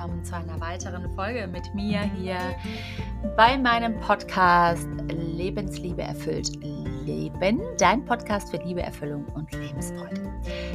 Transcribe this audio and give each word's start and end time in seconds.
willkommen 0.00 0.24
zu 0.24 0.34
einer 0.34 0.58
weiteren 0.60 1.10
Folge 1.14 1.46
mit 1.46 1.74
mir 1.74 2.00
hier 2.00 2.38
bei 3.36 3.58
meinem 3.58 4.00
Podcast 4.00 4.88
Lebensliebe 5.10 6.00
erfüllt 6.00 6.52
Leben, 7.04 7.60
dein 7.78 8.04
Podcast 8.04 8.50
für 8.50 8.58
Liebe, 8.58 8.82
Erfüllung 8.82 9.24
und 9.34 9.52
Lebensfreude. 9.52 10.32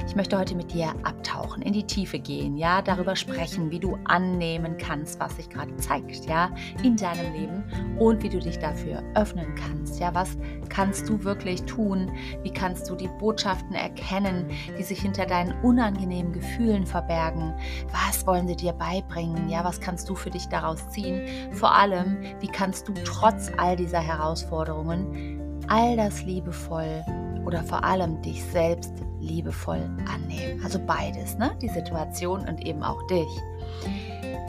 Ich 0.08 0.16
möchte 0.16 0.38
heute 0.38 0.56
mit 0.56 0.74
dir 0.74 0.94
abtauchen, 1.04 1.62
in 1.62 1.74
die 1.74 1.86
Tiefe 1.86 2.20
gehen, 2.20 2.58
ja, 2.58 2.82
darüber 2.82 3.16
sprechen, 3.16 3.72
wie 3.72 3.80
du 3.80 3.98
annehmen 4.06 4.78
kannst, 4.78 5.20
was 5.20 5.36
sich 5.36 5.50
gerade 5.50 5.76
zeigt, 5.78 6.26
ja, 6.26 6.50
in 6.84 6.96
deinem 6.96 7.34
Leben 7.34 7.64
und 7.98 8.24
wie 8.24 8.30
du 8.30 8.40
dich 8.40 8.60
dafür 8.60 9.04
öffnen 9.16 9.56
kannst, 9.56 10.00
ja, 10.00 10.14
was 10.14 10.38
kannst 10.70 11.10
du 11.10 11.24
wirklich 11.24 11.64
tun, 11.64 12.12
wie 12.44 12.52
kannst 12.52 12.90
du 12.90 12.96
die 12.96 13.10
Botschaften 13.20 13.76
erkennen, 13.76 14.50
die 14.78 14.84
sich 14.84 15.02
hinter 15.02 15.26
deinen 15.26 15.54
unangenehmen 15.64 16.34
Gefühlen 16.34 16.86
verbergen, 16.86 17.54
was 17.92 18.26
wollen 18.28 18.48
sie 18.48 18.56
dir 18.56 18.74
beibringen, 18.74 19.50
ja, 19.50 19.64
was 19.64 19.80
kannst 19.80 20.10
du 20.10 20.16
für 20.16 20.30
dich 20.30 20.48
daraus 20.48 20.88
ziehen, 20.90 21.28
vor 21.54 21.74
allem, 21.74 22.18
wie 22.40 22.48
kannst 22.48 22.88
du 22.88 22.94
trotz 23.04 23.52
all 23.58 23.76
dieser 23.76 24.00
Herausforderungen 24.00 25.35
all 25.70 25.96
das 25.96 26.24
liebevoll 26.24 27.04
oder 27.46 27.64
vor 27.64 27.84
allem 27.84 28.22
dich 28.22 28.44
selbst 28.44 28.94
liebevoll 29.20 29.90
annehmen. 30.14 30.62
Also 30.64 30.80
beides, 30.80 31.38
ne? 31.38 31.56
Die 31.62 31.70
Situation 31.70 32.48
und 32.48 32.66
eben 32.66 32.84
auch 32.84 33.06
dich. 33.08 33.28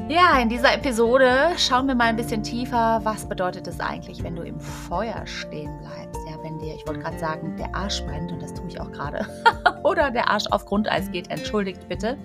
Ja, 0.09 0.39
in 0.39 0.48
dieser 0.48 0.73
Episode 0.73 1.51
schauen 1.56 1.89
wir 1.89 1.97
mal 1.97 2.05
ein 2.05 2.16
bisschen 2.16 2.42
tiefer, 2.42 3.01
was 3.02 3.29
bedeutet 3.29 3.66
es 3.66 3.80
eigentlich, 3.80 4.23
wenn 4.23 4.37
du 4.37 4.42
im 4.42 4.61
Feuer 4.61 5.27
stehen 5.27 5.77
bleibst. 5.80 6.20
Ja, 6.29 6.41
wenn 6.45 6.61
dir, 6.61 6.77
ich 6.77 6.87
wollte 6.87 7.01
gerade 7.01 7.19
sagen, 7.19 7.56
der 7.56 7.75
Arsch 7.75 8.05
brennt 8.05 8.30
und 8.30 8.41
das 8.41 8.55
tue 8.55 8.69
ich 8.69 8.80
auch 8.80 8.92
gerade. 8.92 9.27
Oder 9.83 10.12
der 10.12 10.30
Arsch 10.30 10.47
auf 10.53 10.64
Grundeis 10.64 11.11
geht, 11.11 11.28
entschuldigt 11.30 11.89
bitte. 11.89 12.17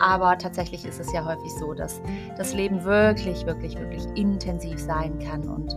Aber 0.00 0.38
tatsächlich 0.38 0.84
ist 0.84 1.00
es 1.00 1.12
ja 1.12 1.24
häufig 1.24 1.50
so, 1.58 1.74
dass 1.74 2.00
das 2.36 2.54
Leben 2.54 2.84
wirklich, 2.84 3.44
wirklich, 3.44 3.76
wirklich 3.76 4.04
intensiv 4.14 4.78
sein 4.78 5.18
kann 5.18 5.48
und 5.48 5.76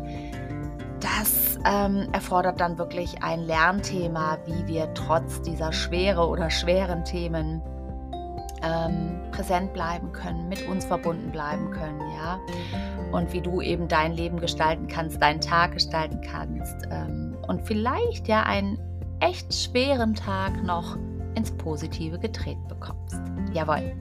das 0.99 1.57
ähm, 1.65 2.07
erfordert 2.11 2.59
dann 2.59 2.77
wirklich 2.77 3.23
ein 3.23 3.41
Lernthema, 3.41 4.37
wie 4.45 4.67
wir 4.67 4.93
trotz 4.93 5.41
dieser 5.41 5.71
schwere 5.71 6.27
oder 6.27 6.49
schweren 6.49 7.03
Themen 7.03 7.61
ähm, 8.61 9.19
präsent 9.31 9.73
bleiben 9.73 10.11
können, 10.11 10.49
mit 10.49 10.67
uns 10.67 10.85
verbunden 10.85 11.31
bleiben 11.31 11.71
können, 11.71 12.01
ja. 12.17 12.39
Und 13.11 13.33
wie 13.33 13.41
du 13.41 13.61
eben 13.61 13.87
dein 13.87 14.13
Leben 14.13 14.39
gestalten 14.39 14.87
kannst, 14.87 15.21
deinen 15.21 15.41
Tag 15.41 15.73
gestalten 15.73 16.21
kannst 16.21 16.75
ähm, 16.91 17.35
und 17.47 17.65
vielleicht 17.65 18.27
ja 18.27 18.43
einen 18.43 18.77
echt 19.19 19.53
schweren 19.53 20.13
Tag 20.13 20.63
noch 20.63 20.97
ins 21.39 21.51
Positive 21.51 22.19
gedreht 22.19 22.57
bekommst. 22.67 23.19
Jawohl. 23.53 23.93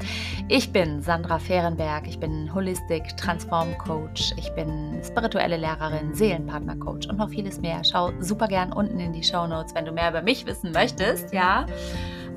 Ich 0.48 0.72
bin 0.72 1.00
Sandra 1.00 1.38
Fehrenberg, 1.38 2.06
ich 2.06 2.18
bin 2.18 2.52
Holistic 2.52 3.16
Transform 3.16 3.78
Coach, 3.78 4.34
ich 4.36 4.52
bin 4.54 5.00
spirituelle 5.04 5.56
Lehrerin, 5.56 6.12
Seelenpartner 6.12 6.76
Coach 6.76 7.06
und 7.06 7.18
noch 7.18 7.30
vieles 7.30 7.60
mehr. 7.60 7.82
Schau 7.84 8.10
super 8.20 8.48
gern 8.48 8.72
unten 8.72 8.98
in 8.98 9.12
die 9.12 9.22
Show 9.22 9.46
Notes, 9.46 9.74
wenn 9.74 9.84
du 9.84 9.92
mehr 9.92 10.10
über 10.10 10.20
mich 10.20 10.44
wissen 10.46 10.72
möchtest, 10.72 11.32
ja. 11.32 11.64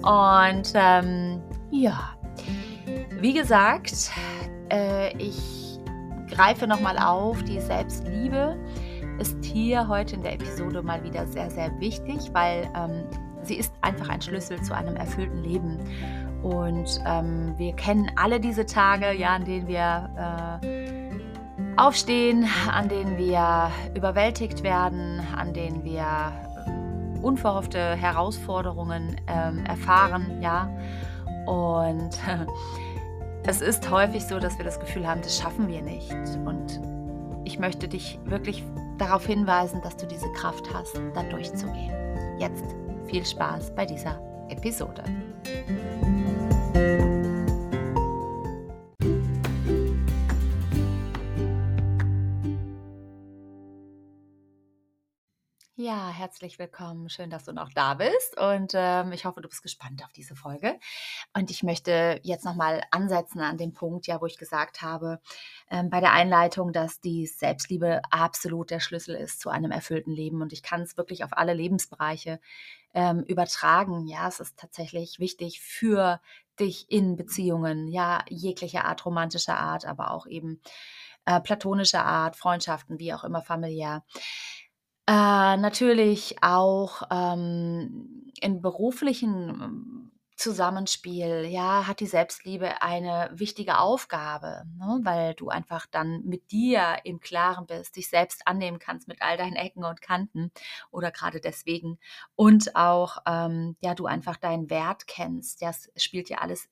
Und 0.04 0.72
ähm, 0.76 1.42
ja, 1.72 2.12
wie 3.20 3.34
gesagt, 3.34 4.12
äh, 4.72 5.18
ich 5.18 5.80
greife 6.30 6.68
nochmal 6.68 6.98
auf, 6.98 7.44
die 7.44 7.60
Selbstliebe 7.60 8.56
ist 9.20 9.44
hier 9.44 9.88
heute 9.88 10.16
in 10.16 10.24
der 10.24 10.34
Episode 10.34 10.82
mal 10.82 11.04
wieder 11.04 11.28
sehr, 11.28 11.50
sehr 11.50 11.72
wichtig, 11.80 12.32
weil 12.34 12.70
ähm, 12.76 13.04
sie 13.44 13.56
ist 13.56 13.74
einfach 13.82 14.10
ein 14.10 14.22
Schlüssel 14.22 14.62
zu 14.62 14.76
einem 14.76 14.96
erfüllten 14.96 15.44
Leben. 15.44 15.80
Und 16.44 17.00
ähm, 17.06 17.54
wir 17.58 17.74
kennen 17.74 18.10
alle 18.16 18.40
diese 18.40 18.66
Tage, 18.66 19.14
ja, 19.14 19.36
an 19.36 19.46
denen 19.46 19.68
wir 19.68 20.60
äh, 20.62 21.78
aufstehen, 21.78 22.48
an 22.72 22.90
denen 22.90 23.18
wir 23.18 23.72
überwältigt 23.96 24.64
werden, 24.64 25.22
an 25.36 25.54
denen 25.54 25.84
wir 25.84 26.32
unverhoffte 27.22 27.96
Herausforderungen 27.96 29.16
ähm, 29.28 29.66
erfahren, 29.66 30.42
ja. 30.42 30.70
Und 31.46 32.20
es 33.44 33.62
ist 33.62 33.90
häufig 33.90 34.26
so, 34.26 34.40
dass 34.40 34.58
wir 34.58 34.66
das 34.66 34.80
Gefühl 34.80 35.08
haben, 35.08 35.22
das 35.22 35.38
schaffen 35.38 35.68
wir 35.68 35.82
nicht. 35.82 36.12
Und 36.46 36.82
ich 37.44 37.60
möchte 37.60 37.88
dich 37.88 38.20
wirklich 38.26 38.64
darauf 38.98 39.26
hinweisen, 39.26 39.82
dass 39.84 39.98
du 39.98 40.08
diese 40.08 40.32
Kraft 40.34 40.72
hast, 40.74 41.00
da 41.14 41.24
durchzugehen. 41.24 41.94
Jetzt 42.40 42.64
viel 43.08 43.26
Spaß 43.26 43.76
bei 43.76 43.86
dieser 43.86 44.20
Episode. 44.50 45.04
Ja, 55.84 56.12
herzlich 56.12 56.60
willkommen. 56.60 57.10
Schön, 57.10 57.32
dass 57.32 57.46
du 57.46 57.54
noch 57.54 57.74
da 57.74 57.96
bist. 57.96 58.40
Und 58.40 58.74
ähm, 58.76 59.14
ich 59.14 59.26
hoffe, 59.26 59.42
du 59.42 59.50
bist 59.50 59.64
gespannt 59.64 60.04
auf 60.04 60.12
diese 60.12 60.36
Folge. 60.36 60.80
Und 61.36 61.50
ich 61.50 61.64
möchte 61.64 62.20
jetzt 62.22 62.46
nochmal 62.46 62.84
ansetzen 62.92 63.40
an 63.40 63.58
dem 63.58 63.74
Punkt, 63.74 64.06
ja, 64.06 64.22
wo 64.22 64.28
ich 64.28 64.38
gesagt 64.38 64.84
habe, 64.84 65.20
ähm, 65.72 65.90
bei 65.90 66.00
der 66.00 66.12
Einleitung, 66.12 66.72
dass 66.72 67.02
die 67.02 67.26
Selbstliebe 67.26 68.02
absolut 68.12 68.70
der 68.70 68.80
Schlüssel 68.80 69.16
ist 69.16 69.42
zu 69.42 69.50
einem 69.50 69.72
erfüllten 69.72 70.12
Leben. 70.12 70.44
Und 70.44 70.54
ich 70.54 70.62
kann 70.62 70.82
es 70.82 70.98
wirklich 70.98 71.24
auf 71.24 71.36
alle 71.36 71.56
Lebensbereiche 71.56 72.40
ähm, 72.94 73.24
übertragen. 73.24 74.08
Ja, 74.08 74.28
es 74.28 74.40
ist 74.40 74.58
tatsächlich 74.58 75.20
wichtig 75.20 75.62
für 75.62 76.22
dich 76.60 76.92
in 76.92 77.16
Beziehungen, 77.16 77.88
ja, 77.88 78.24
jeglicher 78.30 78.86
Art, 78.86 79.06
romantischer 79.06 79.58
Art, 79.58 79.86
aber 79.86 80.12
auch 80.12 80.28
eben 80.28 80.62
äh, 81.26 81.40
platonischer 81.40 82.06
Art, 82.06 82.36
Freundschaften, 82.36 83.00
wie 83.00 83.14
auch 83.14 83.24
immer 83.24 83.42
familiär. 83.42 84.04
Äh, 85.08 85.58
natürlich 85.58 86.38
auch, 86.42 87.04
ähm, 87.12 88.32
in 88.40 88.62
beruflichen 88.62 90.11
Zusammenspiel, 90.42 91.46
ja, 91.46 91.88
hat 91.88 92.00
die 92.00 92.08
Selbstliebe 92.08 92.82
eine 92.82 93.30
wichtige 93.34 93.78
Aufgabe, 93.78 94.64
ne, 94.78 95.00
weil 95.04 95.34
du 95.36 95.50
einfach 95.50 95.86
dann 95.86 96.24
mit 96.26 96.52
dir 96.52 96.98
im 97.04 97.20
Klaren 97.20 97.68
bist, 97.68 97.96
dich 97.96 98.10
selbst 98.10 98.48
annehmen 98.48 98.80
kannst 98.80 99.08
mit 99.08 99.22
all 99.22 99.38
deinen 99.38 99.56
Ecken 99.56 99.84
und 99.84 100.02
Kanten 100.02 100.52
oder 100.90 101.12
gerade 101.12 101.40
deswegen 101.40 102.00
und 102.36 102.76
auch, 102.76 103.20
ähm, 103.28 103.78
ja, 103.82 103.94
du 103.96 104.08
einfach 104.08 104.38
deinen 104.38 104.70
Wert 104.70 105.08
kennst. 105.08 105.62
Ja, 105.62 105.70
es 105.70 105.92
spielt 105.96 106.30
ja 106.30 106.40
alles 106.40 106.68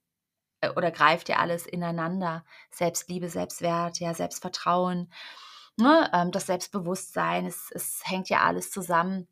äh, 0.62 0.70
oder 0.72 0.92
greift 0.92 1.30
ja 1.30 1.38
alles 1.38 1.68
ineinander. 1.68 2.44
Selbstliebe, 2.72 3.30
Selbstwert, 3.30 4.00
ja, 4.00 4.14
Selbstvertrauen 4.14 5.12
ne, 5.80 6.10
ähm, 6.14 6.32
das 6.32 6.46
Selbstbewusstsein, 6.46 7.46
es, 7.46 7.72
es 7.72 8.02
hängt 8.06 8.30
ja 8.30 8.44
alles 8.44 8.72
zusammen. 8.72 9.28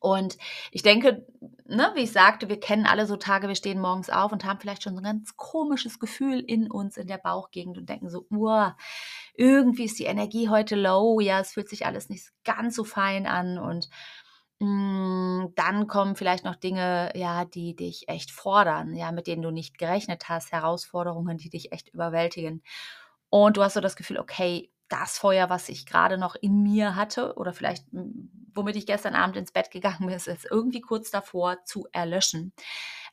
Und 0.00 0.38
ich 0.70 0.82
denke, 0.82 1.26
ne, 1.66 1.90
wie 1.94 2.02
ich 2.02 2.12
sagte, 2.12 2.48
wir 2.48 2.60
kennen 2.60 2.86
alle 2.86 3.06
so 3.06 3.16
Tage, 3.16 3.48
wir 3.48 3.54
stehen 3.54 3.80
morgens 3.80 4.10
auf 4.10 4.32
und 4.32 4.44
haben 4.44 4.60
vielleicht 4.60 4.82
schon 4.82 4.94
so 4.94 5.00
ein 5.00 5.04
ganz 5.04 5.36
komisches 5.36 5.98
Gefühl 5.98 6.40
in 6.40 6.70
uns, 6.70 6.96
in 6.96 7.08
der 7.08 7.18
Bauchgegend 7.18 7.78
und 7.78 7.88
denken 7.88 8.08
so, 8.08 8.26
uah, 8.30 8.76
irgendwie 9.34 9.84
ist 9.84 9.98
die 9.98 10.04
Energie 10.04 10.48
heute 10.48 10.76
low, 10.76 11.20
ja, 11.20 11.40
es 11.40 11.52
fühlt 11.52 11.68
sich 11.68 11.86
alles 11.86 12.08
nicht 12.08 12.30
ganz 12.44 12.76
so 12.76 12.84
fein 12.84 13.26
an 13.26 13.58
und 13.58 13.88
mh, 14.60 14.66
mm, 15.44 15.54
dann 15.54 15.86
kommen 15.86 16.16
vielleicht 16.16 16.44
noch 16.44 16.56
Dinge, 16.56 17.12
ja, 17.14 17.44
die 17.44 17.74
dich 17.76 18.08
echt 18.08 18.30
fordern, 18.30 18.94
ja, 18.94 19.12
mit 19.12 19.26
denen 19.26 19.42
du 19.42 19.50
nicht 19.50 19.78
gerechnet 19.78 20.28
hast, 20.28 20.52
Herausforderungen, 20.52 21.38
die 21.38 21.50
dich 21.50 21.72
echt 21.72 21.88
überwältigen. 21.88 22.62
Und 23.30 23.56
du 23.56 23.62
hast 23.62 23.74
so 23.74 23.80
das 23.80 23.96
Gefühl, 23.96 24.18
okay, 24.18 24.70
das 24.88 25.18
Feuer, 25.18 25.50
was 25.50 25.68
ich 25.68 25.86
gerade 25.86 26.18
noch 26.18 26.34
in 26.34 26.62
mir 26.62 26.96
hatte 26.96 27.34
oder 27.36 27.52
vielleicht 27.52 27.84
womit 28.58 28.76
ich 28.76 28.86
gestern 28.86 29.14
Abend 29.14 29.36
ins 29.36 29.52
Bett 29.52 29.70
gegangen 29.70 30.06
bin, 30.06 30.10
ist 30.16 30.28
irgendwie 30.50 30.80
kurz 30.80 31.10
davor 31.10 31.64
zu 31.64 31.86
erlöschen. 31.92 32.52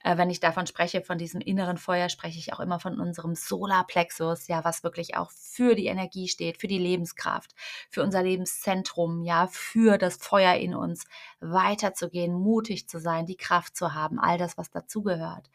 Äh, 0.03 0.17
wenn 0.17 0.29
ich 0.29 0.39
davon 0.39 0.67
spreche, 0.67 1.01
von 1.01 1.17
diesem 1.17 1.39
inneren 1.39 1.77
Feuer, 1.77 2.09
spreche 2.09 2.39
ich 2.39 2.51
auch 2.51 2.59
immer 2.59 2.79
von 2.79 2.99
unserem 2.99 3.35
Solarplexus, 3.35 4.47
ja, 4.47 4.63
was 4.65 4.83
wirklich 4.83 5.15
auch 5.15 5.31
für 5.31 5.75
die 5.75 5.85
Energie 5.85 6.27
steht, 6.27 6.59
für 6.59 6.67
die 6.67 6.79
Lebenskraft, 6.79 7.55
für 7.89 8.03
unser 8.03 8.23
Lebenszentrum, 8.23 9.23
ja, 9.23 9.47
für 9.47 9.97
das 9.97 10.17
Feuer 10.17 10.55
in 10.55 10.75
uns, 10.75 11.05
weiterzugehen, 11.39 12.33
mutig 12.33 12.89
zu 12.89 12.99
sein, 12.99 13.25
die 13.25 13.37
Kraft 13.37 13.75
zu 13.77 13.93
haben, 13.93 14.19
all 14.19 14.37
das, 14.37 14.57
was 14.57 14.69
dazugehört. 14.71 15.49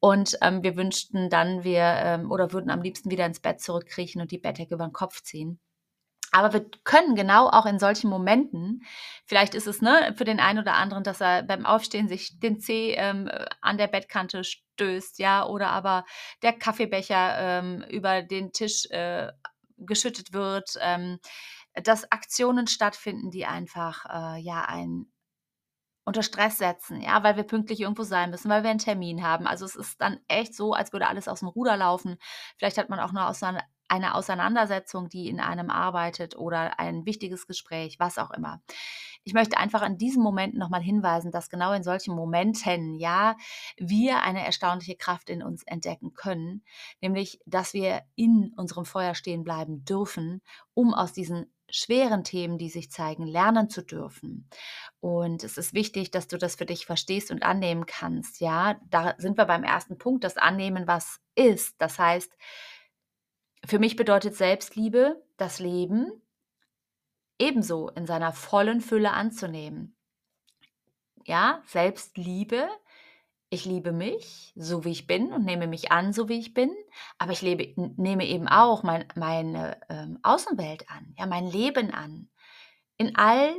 Und 0.00 0.38
ähm, 0.42 0.62
wir 0.62 0.76
wünschten 0.76 1.28
dann, 1.28 1.64
wir 1.64 1.82
ähm, 1.82 2.30
oder 2.30 2.52
würden 2.52 2.70
am 2.70 2.82
liebsten 2.82 3.10
wieder 3.10 3.26
ins 3.26 3.40
Bett 3.40 3.60
zurückkriechen 3.60 4.20
und 4.20 4.30
die 4.30 4.38
Bettdecke 4.38 4.74
über 4.74 4.86
den 4.86 4.92
Kopf 4.92 5.22
ziehen. 5.22 5.60
Aber 6.30 6.52
wir 6.52 6.66
können 6.84 7.14
genau 7.14 7.48
auch 7.48 7.64
in 7.64 7.78
solchen 7.78 8.10
Momenten, 8.10 8.82
vielleicht 9.24 9.54
ist 9.54 9.66
es 9.66 9.80
ne, 9.80 10.14
für 10.16 10.24
den 10.24 10.40
einen 10.40 10.58
oder 10.58 10.74
anderen, 10.74 11.02
dass 11.02 11.20
er 11.20 11.42
beim 11.42 11.64
Aufstehen 11.64 12.08
sich 12.08 12.38
den 12.38 12.60
Zeh 12.60 12.92
ähm, 12.92 13.30
an 13.62 13.78
der 13.78 13.86
Bettkante 13.86 14.44
stößt, 14.44 15.18
ja, 15.18 15.46
oder 15.46 15.70
aber 15.70 16.04
der 16.42 16.52
Kaffeebecher 16.52 17.38
ähm, 17.38 17.82
über 17.88 18.22
den 18.22 18.52
Tisch 18.52 18.86
äh, 18.90 19.32
geschüttet 19.78 20.32
wird, 20.32 20.74
ähm, 20.80 21.18
dass 21.72 22.10
Aktionen 22.12 22.66
stattfinden, 22.66 23.30
die 23.30 23.46
einfach 23.46 24.04
äh, 24.06 24.40
ja 24.40 24.64
ein 24.64 25.10
unter 26.08 26.22
Stress 26.22 26.58
setzen, 26.58 27.00
ja, 27.00 27.22
weil 27.22 27.36
wir 27.36 27.44
pünktlich 27.44 27.80
irgendwo 27.80 28.02
sein 28.02 28.30
müssen, 28.30 28.50
weil 28.50 28.62
wir 28.62 28.70
einen 28.70 28.78
Termin 28.78 29.22
haben. 29.22 29.46
Also 29.46 29.64
es 29.64 29.76
ist 29.76 30.00
dann 30.00 30.18
echt 30.26 30.54
so, 30.54 30.72
als 30.72 30.92
würde 30.92 31.06
alles 31.06 31.28
aus 31.28 31.40
dem 31.40 31.48
Ruder 31.48 31.76
laufen. 31.76 32.16
Vielleicht 32.56 32.78
hat 32.78 32.88
man 32.88 32.98
auch 32.98 33.12
noch 33.12 33.32
eine 33.88 34.14
Auseinandersetzung, 34.14 35.08
die 35.08 35.28
in 35.28 35.38
einem 35.38 35.70
arbeitet 35.70 36.36
oder 36.36 36.80
ein 36.80 37.04
wichtiges 37.04 37.46
Gespräch, 37.46 38.00
was 38.00 38.18
auch 38.18 38.30
immer. 38.30 38.62
Ich 39.24 39.34
möchte 39.34 39.58
einfach 39.58 39.82
in 39.82 39.98
diesem 39.98 40.22
Moment 40.22 40.54
nochmal 40.54 40.80
hinweisen, 40.80 41.30
dass 41.30 41.50
genau 41.50 41.72
in 41.74 41.82
solchen 41.82 42.14
Momenten, 42.14 42.94
ja, 42.94 43.36
wir 43.76 44.22
eine 44.22 44.46
erstaunliche 44.46 44.96
Kraft 44.96 45.28
in 45.28 45.42
uns 45.42 45.62
entdecken 45.64 46.14
können, 46.14 46.64
nämlich, 47.02 47.38
dass 47.44 47.74
wir 47.74 48.00
in 48.14 48.54
unserem 48.56 48.86
Feuer 48.86 49.14
stehen 49.14 49.44
bleiben 49.44 49.84
dürfen, 49.84 50.40
um 50.72 50.94
aus 50.94 51.12
diesen 51.12 51.52
schweren 51.70 52.24
Themen, 52.24 52.58
die 52.58 52.70
sich 52.70 52.90
zeigen, 52.90 53.26
lernen 53.26 53.68
zu 53.68 53.82
dürfen. 53.82 54.48
Und 55.00 55.44
es 55.44 55.58
ist 55.58 55.74
wichtig, 55.74 56.10
dass 56.10 56.28
du 56.28 56.38
das 56.38 56.56
für 56.56 56.66
dich 56.66 56.86
verstehst 56.86 57.30
und 57.30 57.42
annehmen 57.42 57.86
kannst. 57.86 58.40
Ja, 58.40 58.80
da 58.90 59.14
sind 59.18 59.36
wir 59.38 59.44
beim 59.44 59.64
ersten 59.64 59.98
Punkt, 59.98 60.24
das 60.24 60.36
Annehmen, 60.36 60.86
was 60.86 61.20
ist. 61.34 61.76
Das 61.78 61.98
heißt, 61.98 62.32
für 63.64 63.78
mich 63.78 63.96
bedeutet 63.96 64.34
Selbstliebe 64.34 65.22
das 65.36 65.58
Leben 65.58 66.22
ebenso 67.38 67.88
in 67.90 68.06
seiner 68.06 68.32
vollen 68.32 68.80
Fülle 68.80 69.12
anzunehmen. 69.12 69.96
Ja, 71.24 71.62
Selbstliebe. 71.66 72.68
Ich 73.50 73.64
liebe 73.64 73.92
mich, 73.92 74.52
so 74.56 74.84
wie 74.84 74.90
ich 74.90 75.06
bin 75.06 75.32
und 75.32 75.44
nehme 75.44 75.66
mich 75.66 75.90
an, 75.90 76.12
so 76.12 76.28
wie 76.28 76.38
ich 76.38 76.52
bin. 76.52 76.70
Aber 77.16 77.32
ich 77.32 77.40
lebe, 77.40 77.72
nehme 77.96 78.26
eben 78.26 78.46
auch 78.46 78.82
mein, 78.82 79.06
meine 79.14 79.80
ähm, 79.88 80.18
Außenwelt 80.22 80.90
an, 80.90 81.14
ja, 81.18 81.26
mein 81.26 81.46
Leben 81.46 81.90
an. 81.92 82.28
In 82.98 83.16
all 83.16 83.54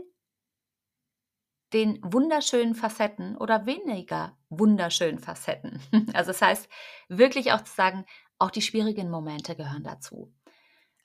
den 1.73 1.99
wunderschönen 2.03 2.75
Facetten 2.75 3.37
oder 3.37 3.65
weniger 3.65 4.37
wunderschönen 4.49 5.19
Facetten. 5.19 5.79
Also 6.13 6.31
das 6.31 6.41
heißt, 6.41 6.69
wirklich 7.07 7.51
auch 7.51 7.63
zu 7.63 7.73
sagen, 7.73 8.05
auch 8.39 8.51
die 8.51 8.61
schwierigen 8.61 9.09
Momente 9.09 9.55
gehören 9.55 9.83
dazu. 9.83 10.33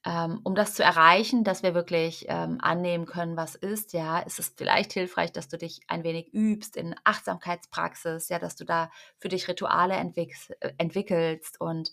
Ähm, 0.06 0.40
um 0.44 0.54
das 0.54 0.74
zu 0.74 0.82
erreichen, 0.84 1.44
dass 1.44 1.62
wir 1.62 1.74
wirklich 1.74 2.26
ähm, 2.28 2.58
annehmen 2.60 3.06
können, 3.06 3.38
was 3.38 3.54
ist, 3.54 3.94
ja, 3.94 4.18
ist 4.18 4.38
es 4.38 4.52
vielleicht 4.54 4.92
hilfreich, 4.92 5.32
dass 5.32 5.48
du 5.48 5.56
dich 5.56 5.80
ein 5.88 6.04
wenig 6.04 6.34
übst 6.34 6.76
in 6.76 6.94
Achtsamkeitspraxis, 7.04 8.28
ja, 8.28 8.38
dass 8.38 8.54
du 8.54 8.64
da 8.64 8.90
für 9.18 9.28
dich 9.28 9.48
Rituale 9.48 9.94
entwick 9.94 10.34
äh, 10.60 10.72
entwickelst 10.76 11.58
und 11.58 11.92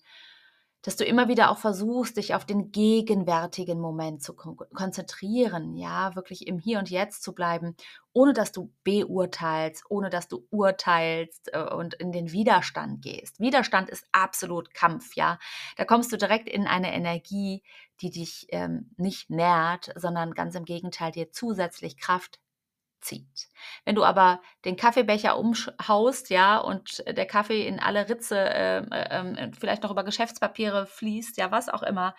dass 0.81 0.95
du 0.95 1.05
immer 1.05 1.27
wieder 1.27 1.51
auch 1.51 1.57
versuchst, 1.57 2.17
dich 2.17 2.33
auf 2.33 2.45
den 2.45 2.71
gegenwärtigen 2.71 3.79
Moment 3.79 4.23
zu 4.23 4.33
kon 4.33 4.57
konzentrieren, 4.73 5.75
ja, 5.75 6.15
wirklich 6.15 6.47
im 6.47 6.57
Hier 6.57 6.79
und 6.79 6.89
Jetzt 6.89 7.23
zu 7.23 7.33
bleiben, 7.33 7.75
ohne 8.13 8.33
dass 8.33 8.51
du 8.51 8.71
beurteilst, 8.83 9.83
ohne 9.89 10.09
dass 10.09 10.27
du 10.27 10.47
urteilst 10.49 11.53
äh, 11.53 11.63
und 11.63 11.93
in 11.95 12.11
den 12.11 12.31
Widerstand 12.31 13.01
gehst. 13.01 13.39
Widerstand 13.39 13.89
ist 13.89 14.05
absolut 14.11 14.73
Kampf, 14.73 15.15
ja. 15.15 15.37
Da 15.77 15.85
kommst 15.85 16.11
du 16.11 16.17
direkt 16.17 16.49
in 16.49 16.67
eine 16.67 16.93
Energie, 16.93 17.63
die 18.01 18.09
dich 18.09 18.47
ähm, 18.49 18.91
nicht 18.97 19.29
nährt, 19.29 19.91
sondern 19.95 20.33
ganz 20.33 20.55
im 20.55 20.65
Gegenteil 20.65 21.11
dir 21.11 21.31
zusätzlich 21.31 21.97
Kraft 21.97 22.39
zieht. 23.01 23.49
Wenn 23.85 23.95
du 23.95 24.03
aber 24.03 24.41
den 24.65 24.77
Kaffeebecher 24.77 25.37
umhaust, 25.37 26.29
ja, 26.29 26.57
und 26.57 27.03
der 27.07 27.25
Kaffee 27.25 27.67
in 27.67 27.79
alle 27.79 28.09
Ritze, 28.09 28.37
äh, 28.37 28.77
äh, 28.77 29.51
vielleicht 29.57 29.83
noch 29.83 29.91
über 29.91 30.03
Geschäftspapiere 30.03 30.85
fließt, 30.85 31.37
ja, 31.37 31.51
was 31.51 31.69
auch 31.69 31.83
immer, 31.83 32.15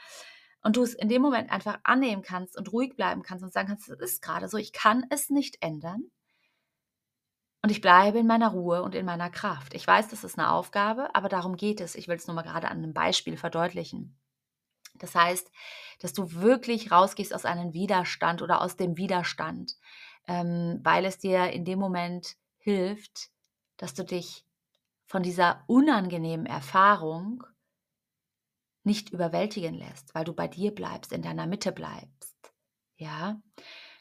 und 0.63 0.77
du 0.77 0.83
es 0.83 0.95
in 0.95 1.09
dem 1.09 1.23
Moment 1.23 1.51
einfach 1.51 1.79
annehmen 1.83 2.23
kannst 2.23 2.57
und 2.57 2.73
ruhig 2.73 2.95
bleiben 2.95 3.23
kannst 3.23 3.43
und 3.43 3.53
sagen 3.53 3.69
kannst, 3.69 3.89
es 3.89 3.99
ist 3.99 4.23
gerade 4.23 4.49
so, 4.49 4.57
ich 4.57 4.73
kann 4.73 5.05
es 5.11 5.29
nicht 5.29 5.57
ändern. 5.61 6.05
Und 7.63 7.71
ich 7.71 7.81
bleibe 7.81 8.19
in 8.19 8.27
meiner 8.27 8.49
Ruhe 8.49 8.83
und 8.83 8.95
in 8.95 9.07
meiner 9.07 9.31
Kraft. 9.31 9.75
Ich 9.75 9.87
weiß, 9.87 10.09
das 10.09 10.25
ist 10.25 10.39
eine 10.39 10.51
Aufgabe, 10.51 11.15
aber 11.15 11.29
darum 11.29 11.57
geht 11.57 11.81
es. 11.81 11.95
Ich 11.95 12.09
will 12.09 12.17
es 12.17 12.27
nur 12.27 12.35
mal 12.35 12.43
gerade 12.43 12.69
an 12.69 12.79
einem 12.79 12.93
Beispiel 12.93 13.37
verdeutlichen. 13.37 14.19
Das 14.95 15.15
heißt, 15.15 15.51
dass 16.01 16.13
du 16.13 16.33
wirklich 16.33 16.91
rausgehst 16.91 17.35
aus 17.35 17.45
einem 17.45 17.73
Widerstand 17.73 18.43
oder 18.43 18.61
aus 18.61 18.77
dem 18.77 18.97
Widerstand 18.97 19.77
ähm, 20.27 20.81
weil 20.83 21.05
es 21.05 21.19
dir 21.19 21.51
in 21.51 21.65
dem 21.65 21.79
Moment 21.79 22.37
hilft, 22.59 23.31
dass 23.77 23.95
du 23.95 24.05
dich 24.05 24.47
von 25.07 25.23
dieser 25.23 25.65
unangenehmen 25.67 26.47
Erfahrung 26.47 27.45
nicht 28.85 29.11
überwältigen 29.11 29.75
lässt, 29.75 30.15
weil 30.15 30.25
du 30.25 30.33
bei 30.33 30.49
dir 30.49 30.75
bleibst, 30.75 31.13
in 31.13 31.23
deiner 31.23 31.47
Mitte 31.47 31.73
bleibst. 31.73 32.53
Ja, 32.97 33.41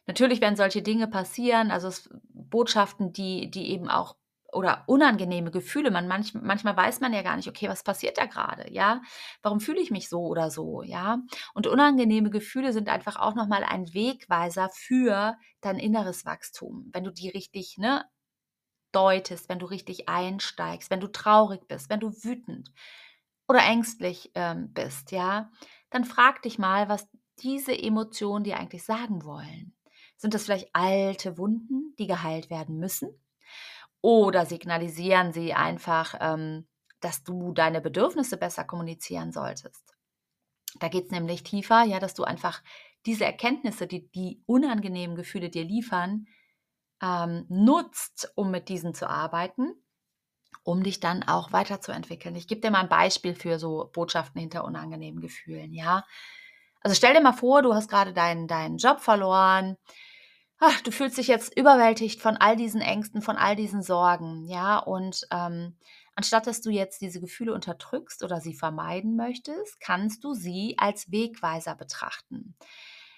natürlich 0.08 0.42
werden 0.42 0.56
solche 0.56 0.82
Dinge 0.82 1.08
passieren, 1.08 1.72
also 1.72 1.92
Botschaften, 2.30 3.14
die, 3.14 3.50
die 3.52 3.70
eben 3.72 3.90
auch 3.90 4.16
oder 4.54 4.84
unangenehme 4.88 5.52
Gefühle. 5.52 5.92
Man 5.92 6.08
manch, 6.08 6.34
manchmal 6.34 6.76
weiß 6.78 7.00
man 7.00 7.14
ja 7.14 7.22
gar 7.22 7.36
nicht, 7.38 7.48
okay, 7.48 7.70
was 7.70 7.84
passiert 7.84 8.18
da 8.18 8.26
gerade, 8.26 8.72
ja? 8.72 9.02
Warum 9.42 9.60
fühle 9.60 9.82
ich 9.82 9.92
mich 9.92 10.10
so 10.10 10.22
oder 10.26 10.52
so, 10.52 10.84
ja? 10.84 11.20
Und 11.54 11.68
unangenehme 11.68 12.30
Gefühle 12.30 12.74
sind 12.74 12.90
einfach 12.90 13.16
auch 13.18 13.36
nochmal 13.36 13.64
ein 13.64 13.94
Wegweiser 13.94 14.70
für 14.74 15.36
dein 15.62 15.78
inneres 15.80 16.26
Wachstum, 16.26 16.90
wenn 16.94 17.04
du 17.04 17.12
die 17.12 17.30
richtig, 17.30 17.78
ne, 17.78 18.06
deutest, 18.92 19.50
wenn 19.50 19.60
du 19.60 19.66
richtig 19.66 20.10
einsteigst, 20.10 20.90
wenn 20.90 21.00
du 21.00 21.08
traurig 21.08 21.68
bist, 21.68 21.90
wenn 21.90 22.00
du 22.00 22.12
wütend 22.24 22.72
oder 23.48 23.60
ängstlich 23.64 24.32
ähm, 24.36 24.74
bist, 24.74 25.12
ja? 25.12 25.52
Dann 25.90 26.06
frag 26.06 26.42
dich 26.42 26.58
mal, 26.60 26.90
was 26.90 27.08
diese 27.40 27.78
Emotionen 27.78 28.44
dir 28.44 28.58
eigentlich 28.58 28.84
sagen 28.84 29.26
wollen. 29.26 29.76
Sind 30.18 30.34
das 30.34 30.44
vielleicht 30.46 30.70
alte 30.74 31.38
Wunden, 31.38 31.96
die 31.98 32.08
geheilt 32.08 32.50
werden 32.50 32.78
müssen? 32.78 33.21
Oder 34.02 34.46
signalisieren 34.46 35.34
sie 35.34 35.54
einfach, 35.54 36.16
ähm, 36.20 36.68
dass 37.02 37.24
du 37.24 37.54
deine 37.54 37.82
Bedürfnisse 37.82 38.38
besser 38.38 38.64
kommunizieren 38.64 39.32
solltest? 39.32 39.96
Da 40.80 40.88
geht 40.88 41.06
es 41.06 41.12
nämlich 41.12 41.44
tiefer, 41.44 41.84
ja, 41.84 42.00
dass 42.00 42.14
du 42.14 42.24
einfach 42.24 42.62
diese 43.06 43.26
Erkenntnisse, 43.26 43.88
die 43.88 44.10
die 44.12 44.42
unangenehmen 44.46 45.16
Gefühle 45.16 45.50
dir 45.50 45.64
liefern, 45.66 46.28
ähm, 47.02 47.46
nutzt, 47.50 48.32
um 48.36 48.52
mit 48.52 48.70
diesen 48.70 48.94
zu 48.94 49.10
arbeiten, 49.10 49.74
um 50.64 50.84
dich 50.84 51.00
dann 51.00 51.24
auch 51.24 51.52
weiterzuentwickeln. 51.52 52.36
Ich 52.36 52.48
gebe 52.48 52.62
dir 52.62 52.72
mal 52.72 52.82
ein 52.82 52.90
Beispiel 52.90 53.36
für 53.36 53.60
so 53.60 53.90
Botschaften 53.94 54.40
hinter 54.40 54.64
unangenehmen 54.64 55.22
Gefühlen, 55.22 55.74
ja. 55.74 56.06
Also 56.82 56.96
stell 56.96 57.14
dir 57.14 57.22
mal 57.22 57.34
vor, 57.34 57.62
du 57.62 57.74
hast 57.74 57.90
gerade 57.90 58.14
deinen, 58.14 58.48
deinen 58.48 58.78
Job 58.78 59.02
verloren, 59.02 59.78
ach, 60.62 60.80
du 60.82 60.92
fühlst 60.92 61.18
dich 61.18 61.28
jetzt 61.28 61.58
überwältigt 61.58 62.22
von 62.22 62.38
all 62.38 62.56
diesen 62.56 62.82
Ängsten, 62.82 63.22
von 63.22 63.36
all 63.36 63.56
diesen 63.56 63.82
Sorgen, 63.82 64.46
ja, 64.46 64.78
und 64.78 65.28
ähm, 65.32 65.76
anstatt 66.16 66.46
dass 66.48 66.62
du 66.62 66.70
jetzt 66.70 67.02
diese 67.02 67.20
Gefühle 67.20 67.54
unterdrückst 67.54 68.24
oder 68.24 68.40
sie 68.40 68.54
vermeiden 68.54 69.16
möchtest, 69.16 69.82
kannst 69.82 70.24
du 70.24 70.34
sie 70.36 70.76
als 70.78 71.12
Wegweiser 71.12 71.76
betrachten. 71.76 72.56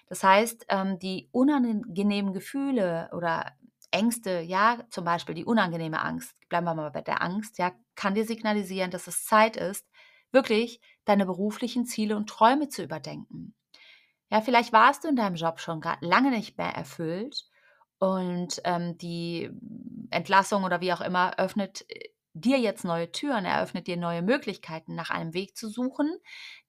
Das 0.08 0.24
heißt, 0.24 0.68
ähm, 0.70 1.00
die 1.00 1.28
unangenehmen 1.32 2.34
Gefühle 2.34 3.10
oder 3.14 3.52
Ängste, 3.92 4.40
ja, 4.40 4.80
zum 4.90 5.04
Beispiel 5.04 5.36
die 5.36 5.46
unangenehme 5.46 6.02
Angst, 6.02 6.34
bleiben 6.50 6.66
wir 6.66 6.76
mal 6.76 6.92
bei 6.92 7.02
der 7.02 7.22
Angst, 7.22 7.58
ja, 7.58 7.74
kann 7.96 8.16
dir 8.16 8.26
signalisieren, 8.26 8.90
dass 8.90 9.08
es 9.08 9.26
Zeit 9.26 9.58
ist, 9.58 9.86
wirklich 10.32 10.80
deine 11.06 11.26
beruflichen 11.26 11.86
Ziele 11.86 12.16
und 12.16 12.30
Träume 12.30 12.70
zu 12.70 12.84
überdenken. 12.84 13.54
Ja, 14.34 14.42
vielleicht 14.42 14.74
warst 14.74 15.04
du 15.04 15.10
in 15.10 15.16
deinem 15.16 15.36
Job 15.36 15.60
schon 15.60 15.80
lange 16.02 16.32
nicht 16.32 16.58
mehr 16.58 16.72
erfüllt 16.72 17.46
und 18.00 18.60
ähm, 18.66 18.98
die 18.98 19.52
Entlassung 20.10 20.64
oder 20.64 20.82
wie 20.82 20.92
auch 20.92 21.02
immer 21.02 21.38
öffnet 21.38 21.86
äh, 21.90 22.10
dir 22.34 22.58
jetzt 22.60 22.84
neue 22.84 23.12
Türen, 23.12 23.46
eröffnet 23.46 23.86
dir 23.86 23.96
neue 23.98 24.24
Möglichkeiten, 24.24 24.96
nach 24.96 25.12
einem 25.12 25.36
Weg 25.36 25.56
zu 25.56 25.70
suchen, 25.70 26.18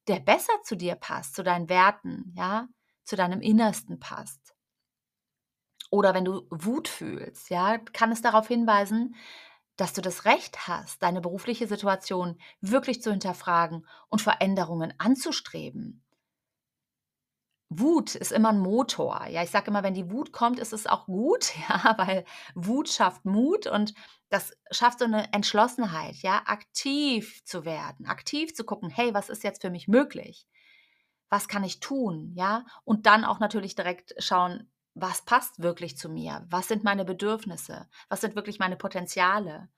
der 0.08 0.20
besser 0.20 0.52
zu 0.64 0.76
dir 0.76 0.94
passt, 0.96 1.34
zu 1.36 1.42
deinen 1.42 1.70
Werten, 1.70 2.34
ja, 2.36 2.68
zu 3.04 3.16
deinem 3.16 3.40
Innersten 3.40 3.98
passt. 3.98 4.54
Oder 5.90 6.12
wenn 6.14 6.24
du 6.26 6.46
Wut 6.50 6.88
fühlst, 6.88 7.48
ja, 7.50 7.78
kann 7.78 8.12
es 8.12 8.20
darauf 8.22 8.48
hinweisen, 8.48 9.14
dass 9.76 9.92
du 9.94 10.02
das 10.02 10.24
Recht 10.26 10.68
hast, 10.68 11.02
deine 11.02 11.20
berufliche 11.22 11.66
Situation 11.68 12.38
wirklich 12.62 13.02
zu 13.02 13.10
hinterfragen 13.10 13.86
und 14.10 14.22
Veränderungen 14.22 14.94
anzustreben. 14.98 16.03
Wut 17.78 18.14
ist 18.14 18.32
immer 18.32 18.50
ein 18.50 18.58
Motor. 18.58 19.26
Ja, 19.28 19.42
ich 19.42 19.50
sage 19.50 19.70
immer, 19.70 19.82
wenn 19.82 19.94
die 19.94 20.10
Wut 20.10 20.32
kommt, 20.32 20.58
ist 20.58 20.72
es 20.72 20.86
auch 20.86 21.06
gut, 21.06 21.52
ja, 21.68 21.94
weil 21.98 22.24
Wut 22.54 22.88
schafft 22.88 23.24
Mut 23.24 23.66
und 23.66 23.94
das 24.30 24.52
schafft 24.70 24.98
so 24.98 25.04
eine 25.04 25.32
Entschlossenheit, 25.32 26.16
ja, 26.16 26.42
aktiv 26.46 27.44
zu 27.44 27.64
werden, 27.64 28.06
aktiv 28.06 28.54
zu 28.54 28.64
gucken, 28.64 28.90
hey, 28.90 29.14
was 29.14 29.28
ist 29.28 29.44
jetzt 29.44 29.62
für 29.62 29.70
mich 29.70 29.88
möglich? 29.88 30.46
Was 31.28 31.48
kann 31.48 31.64
ich 31.64 31.80
tun, 31.80 32.32
ja? 32.34 32.64
Und 32.84 33.06
dann 33.06 33.24
auch 33.24 33.40
natürlich 33.40 33.74
direkt 33.74 34.14
schauen, 34.18 34.70
was 34.94 35.22
passt 35.22 35.62
wirklich 35.62 35.98
zu 35.98 36.08
mir? 36.08 36.46
Was 36.48 36.68
sind 36.68 36.84
meine 36.84 37.04
Bedürfnisse? 37.04 37.88
Was 38.08 38.20
sind 38.20 38.36
wirklich 38.36 38.58
meine 38.58 38.76
Potenziale? 38.76 39.68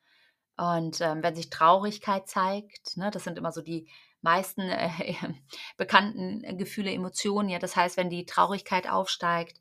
Und 0.56 1.00
ähm, 1.00 1.22
wenn 1.22 1.34
sich 1.34 1.50
Traurigkeit 1.50 2.28
zeigt, 2.28 2.96
ne, 2.96 3.10
das 3.10 3.24
sind 3.24 3.38
immer 3.38 3.52
so 3.52 3.62
die 3.62 3.88
meisten 4.22 4.62
äh, 4.62 5.14
bekannten 5.76 6.58
Gefühle, 6.58 6.92
Emotionen. 6.92 7.48
Ja, 7.48 7.58
das 7.58 7.76
heißt, 7.76 7.96
wenn 7.96 8.10
die 8.10 8.26
Traurigkeit 8.26 8.88
aufsteigt, 8.88 9.60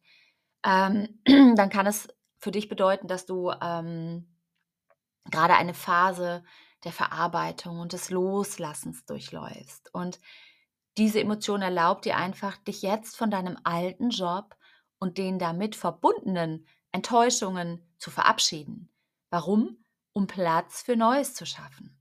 ähm, 0.65 1.19
dann 1.55 1.69
kann 1.69 1.87
es 1.87 2.07
für 2.37 2.51
dich 2.51 2.69
bedeuten, 2.69 3.07
dass 3.07 3.25
du 3.25 3.51
ähm, 3.61 4.27
gerade 5.31 5.55
eine 5.55 5.73
Phase 5.73 6.43
der 6.83 6.91
Verarbeitung 6.91 7.79
und 7.79 7.93
des 7.93 8.09
Loslassens 8.09 9.05
durchläufst. 9.05 9.93
Und 9.93 10.19
diese 10.97 11.19
Emotion 11.19 11.61
erlaubt 11.61 12.05
dir 12.05 12.17
einfach, 12.17 12.57
dich 12.57 12.81
jetzt 12.81 13.17
von 13.17 13.31
deinem 13.31 13.57
alten 13.63 14.11
Job 14.11 14.55
und 14.99 15.17
den 15.17 15.39
damit 15.39 15.75
verbundenen 15.75 16.67
Enttäuschungen 16.91 17.85
zu 17.97 18.11
verabschieden. 18.11 18.89
Warum? 19.29 19.83
Um 20.13 20.27
Platz 20.27 20.83
für 20.83 20.95
Neues 20.95 21.33
zu 21.33 21.45
schaffen. 21.45 21.97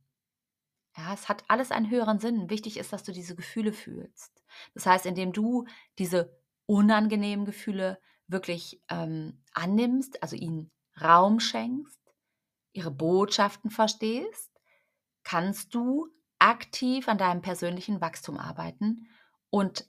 Ja, 0.97 1.13
es 1.13 1.29
hat 1.29 1.45
alles 1.49 1.71
einen 1.73 1.91
höheren 1.91 2.21
Sinn. 2.21 2.51
Wichtig 2.51 2.77
ist, 2.77 2.93
dass 2.93 3.03
du 3.03 3.13
diese 3.13 3.35
Gefühle 3.35 3.73
fühlst. 3.73 4.45
Das 4.75 4.87
heißt, 4.87 5.07
indem 5.07 5.33
du 5.33 5.67
diese 5.99 6.37
unangenehmen 6.67 7.45
Gefühle 7.45 7.99
wirklich 8.29 8.81
ähm, 8.89 9.43
annimmst, 9.53 10.23
also 10.23 10.37
ihnen 10.37 10.71
Raum 11.01 11.41
schenkst, 11.41 12.01
ihre 12.73 12.91
Botschaften 12.91 13.71
verstehst, 13.71 14.51
kannst 15.25 15.75
du 15.75 16.09
aktiv 16.39 17.09
an 17.09 17.19
deinem 17.19 17.43
persönlichen 17.43 18.01
Wachstum 18.01 18.39
arbeiten 18.39 19.09
und 19.51 19.89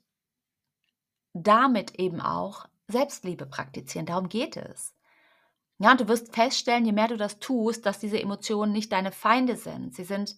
damit 1.34 1.96
eben 1.96 2.20
auch 2.20 2.66
Selbstliebe 2.88 3.46
praktizieren. 3.46 4.06
Darum 4.06 4.28
geht 4.28 4.56
es. 4.56 4.94
Ja, 5.78 5.90
und 5.92 6.00
du 6.00 6.08
wirst 6.08 6.34
feststellen, 6.34 6.86
je 6.86 6.92
mehr 6.92 7.08
du 7.08 7.18
das 7.18 7.38
tust, 7.38 7.84
dass 7.84 7.98
diese 7.98 8.20
Emotionen 8.20 8.72
nicht 8.72 8.92
deine 8.92 9.12
Feinde 9.12 9.56
sind. 9.56 9.94
Sie 9.94 10.04
sind 10.04 10.36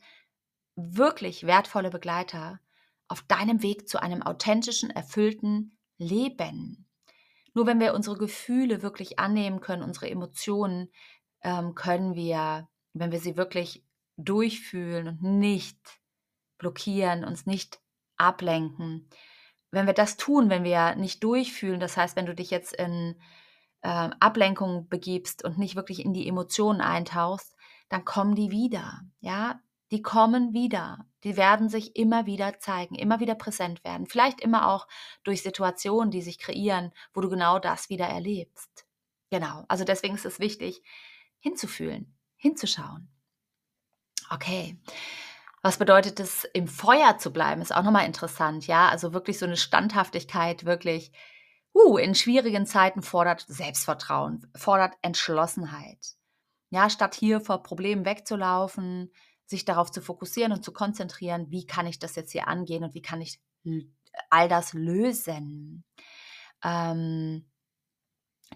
wirklich 0.79 1.45
wertvolle 1.45 1.91
Begleiter 1.91 2.61
auf 3.09 3.23
deinem 3.23 3.63
Weg 3.63 3.89
zu 3.89 4.01
einem 4.01 4.23
authentischen, 4.23 4.91
erfüllten 4.91 5.77
Leben. 5.99 6.87
Nur 7.55 7.67
wenn 7.67 7.81
wir 7.81 7.95
unsere 7.95 8.17
Gefühle 8.17 8.83
wirklich 8.83 9.19
annehmen 9.19 9.61
können, 9.61 9.83
unsere 9.83 10.09
Emotionen, 10.09 10.91
ähm, 11.43 11.75
können 11.75 12.15
wir, 12.15 12.69
wenn 12.93 13.11
wir 13.11 13.19
sie 13.19 13.37
wirklich 13.37 13.85
durchfühlen 14.17 15.09
und 15.09 15.23
nicht 15.23 15.79
blockieren, 16.59 17.25
uns 17.25 17.47
nicht 17.47 17.81
ablenken, 18.17 19.09
wenn 19.71 19.87
wir 19.87 19.95
das 19.95 20.17
tun, 20.17 20.49
wenn 20.49 20.65
wir 20.65 20.95
nicht 20.95 21.23
durchfühlen, 21.23 21.81
das 21.81 21.97
heißt, 21.97 22.17
wenn 22.17 22.27
du 22.27 22.35
dich 22.35 22.51
jetzt 22.51 22.75
in 22.75 23.21
äh, 23.83 24.11
Ablenkung 24.21 24.89
begibst 24.89 25.45
und 25.45 25.59
nicht 25.59 25.77
wirklich 25.77 26.05
in 26.05 26.15
die 26.15 26.27
Emotionen 26.27 26.81
eintauchst, 26.81 27.55
dann 27.89 28.05
kommen 28.05 28.35
die 28.35 28.51
wieder. 28.51 29.03
Ja, 29.21 29.61
die 29.90 30.02
kommen 30.02 30.52
wieder. 30.52 31.07
Die 31.25 31.37
werden 31.37 31.68
sich 31.68 31.97
immer 31.97 32.26
wieder 32.26 32.59
zeigen, 32.61 32.95
immer 32.95 33.21
wieder 33.21 33.35
präsent 33.35 33.83
werden. 33.85 34.07
Vielleicht 34.07 34.40
immer 34.40 34.68
auch 34.68 34.87
durch 35.25 35.42
Situationen, 35.42 36.11
die 36.11 36.23
sich 36.23 36.38
kreieren, 36.38 36.92
wo 37.12 37.21
du 37.21 37.28
genau 37.28 37.59
das 37.59 37.88
wieder 37.88 38.07
erlebst. 38.07 38.87
Genau. 39.30 39.64
Also 39.68 39.85
deswegen 39.85 40.14
ist 40.14 40.26
es 40.26 40.40
wichtig, 40.40 40.83
hinzufühlen, 41.40 42.16
hinzuschauen. 42.37 43.09
Okay. 44.30 44.78
Was 45.62 45.78
bedeutet 45.78 46.21
es, 46.21 46.45
im 46.45 46.68
Feuer 46.68 47.18
zu 47.18 47.33
bleiben? 47.33 47.61
Ist 47.61 47.75
auch 47.75 47.83
nochmal 47.83 48.07
interessant, 48.07 48.66
ja. 48.66 48.88
Also 48.88 49.12
wirklich 49.12 49.38
so 49.38 49.47
eine 49.47 49.57
Standhaftigkeit, 49.57 50.64
wirklich, 50.64 51.12
uh, 51.75 51.97
in 51.97 52.14
schwierigen 52.14 52.66
Zeiten 52.66 53.02
fordert 53.02 53.45
Selbstvertrauen, 53.49 54.50
fordert 54.54 54.95
Entschlossenheit. 55.02 55.99
Ja, 56.71 56.90
statt 56.90 57.14
hier 57.14 57.40
vor 57.40 57.62
Problemen 57.62 58.04
wegzulaufen, 58.04 59.11
sich 59.49 59.64
darauf 59.64 59.90
zu 59.90 60.02
fokussieren 60.02 60.52
und 60.52 60.64
zu 60.64 60.73
konzentrieren, 60.73 61.50
wie 61.50 61.67
kann 61.67 61.87
ich 61.87 61.99
das 61.99 62.17
jetzt 62.17 62.33
hier 62.33 62.49
angehen 62.49 62.85
und 62.85 62.95
wie 62.95 63.02
kann 63.02 63.21
ich 63.21 63.40
all 64.31 64.49
das 64.49 64.75
lösen. 64.75 65.85
Ähm, 66.62 67.47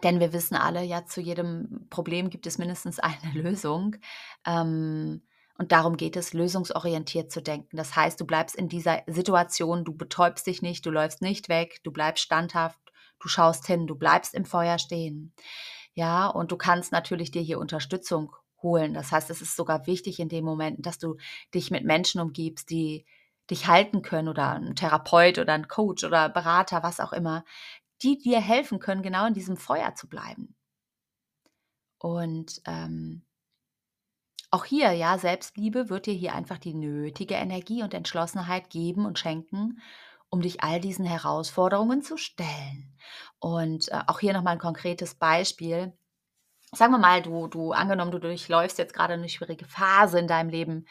denn 0.02 0.20
wir 0.20 0.32
wissen 0.32 0.56
alle, 0.56 0.82
ja, 0.82 1.04
zu 1.06 1.20
jedem 1.20 1.86
Problem 1.90 2.30
gibt 2.30 2.46
es 2.46 2.58
mindestens 2.58 2.98
eine 2.98 3.32
Lösung. 3.34 3.96
Ähm, 4.46 5.22
und 5.58 5.72
darum 5.72 5.96
geht 5.96 6.16
es, 6.16 6.32
lösungsorientiert 6.32 7.30
zu 7.30 7.42
denken. 7.42 7.76
Das 7.76 7.94
heißt, 7.94 8.20
du 8.20 8.26
bleibst 8.26 8.56
in 8.56 8.68
dieser 8.68 9.02
Situation, 9.06 9.84
du 9.84 9.94
betäubst 9.94 10.46
dich 10.46 10.62
nicht, 10.62 10.84
du 10.84 10.90
läufst 10.90 11.22
nicht 11.22 11.48
weg, 11.48 11.80
du 11.84 11.92
bleibst 11.92 12.24
standhaft, 12.24 12.80
du 13.20 13.28
schaust 13.28 13.66
hin, 13.66 13.86
du 13.86 13.94
bleibst 13.94 14.34
im 14.34 14.44
Feuer 14.44 14.78
stehen. 14.78 15.34
Ja, 15.94 16.26
und 16.26 16.52
du 16.52 16.56
kannst 16.56 16.90
natürlich 16.90 17.30
dir 17.30 17.42
hier 17.42 17.58
Unterstützung 17.58 18.34
holen. 18.62 18.94
Das 18.94 19.12
heißt, 19.12 19.30
es 19.30 19.42
ist 19.42 19.56
sogar 19.56 19.86
wichtig 19.86 20.20
in 20.20 20.28
dem 20.28 20.44
Moment, 20.44 20.84
dass 20.86 20.98
du 20.98 21.16
dich 21.54 21.70
mit 21.70 21.84
Menschen 21.84 22.20
umgibst, 22.20 22.70
die 22.70 23.04
dich 23.50 23.66
halten 23.66 24.02
können 24.02 24.28
oder 24.28 24.52
ein 24.52 24.76
Therapeut 24.76 25.38
oder 25.38 25.52
ein 25.54 25.68
Coach 25.68 26.04
oder 26.04 26.28
Berater, 26.28 26.82
was 26.82 27.00
auch 27.00 27.12
immer, 27.12 27.44
die 28.02 28.18
dir 28.18 28.40
helfen 28.40 28.78
können, 28.80 29.02
genau 29.02 29.26
in 29.26 29.34
diesem 29.34 29.56
Feuer 29.56 29.94
zu 29.94 30.08
bleiben. 30.08 30.54
Und 31.98 32.60
ähm, 32.66 33.22
auch 34.50 34.64
hier, 34.64 34.92
ja, 34.92 35.16
Selbstliebe 35.18 35.88
wird 35.88 36.06
dir 36.06 36.14
hier 36.14 36.34
einfach 36.34 36.58
die 36.58 36.74
nötige 36.74 37.34
Energie 37.34 37.82
und 37.82 37.94
Entschlossenheit 37.94 38.68
geben 38.70 39.06
und 39.06 39.18
schenken, 39.18 39.80
um 40.28 40.42
dich 40.42 40.62
all 40.62 40.80
diesen 40.80 41.04
Herausforderungen 41.06 42.02
zu 42.02 42.16
stellen. 42.18 42.94
Und 43.38 43.88
äh, 43.90 44.00
auch 44.06 44.20
hier 44.20 44.34
nochmal 44.34 44.54
ein 44.54 44.58
konkretes 44.58 45.14
Beispiel 45.14 45.92
sagen 46.72 46.92
wir 46.92 46.98
mal, 46.98 47.22
du, 47.22 47.48
du 47.48 47.72
angenommen, 47.72 48.10
du 48.10 48.18
durchläufst 48.18 48.78
jetzt 48.78 48.94
gerade 48.94 49.14
eine 49.14 49.28
schwierige 49.28 49.66
Phase 49.66 50.18
in 50.18 50.26
deinem 50.26 50.48
Leben, 50.48 50.86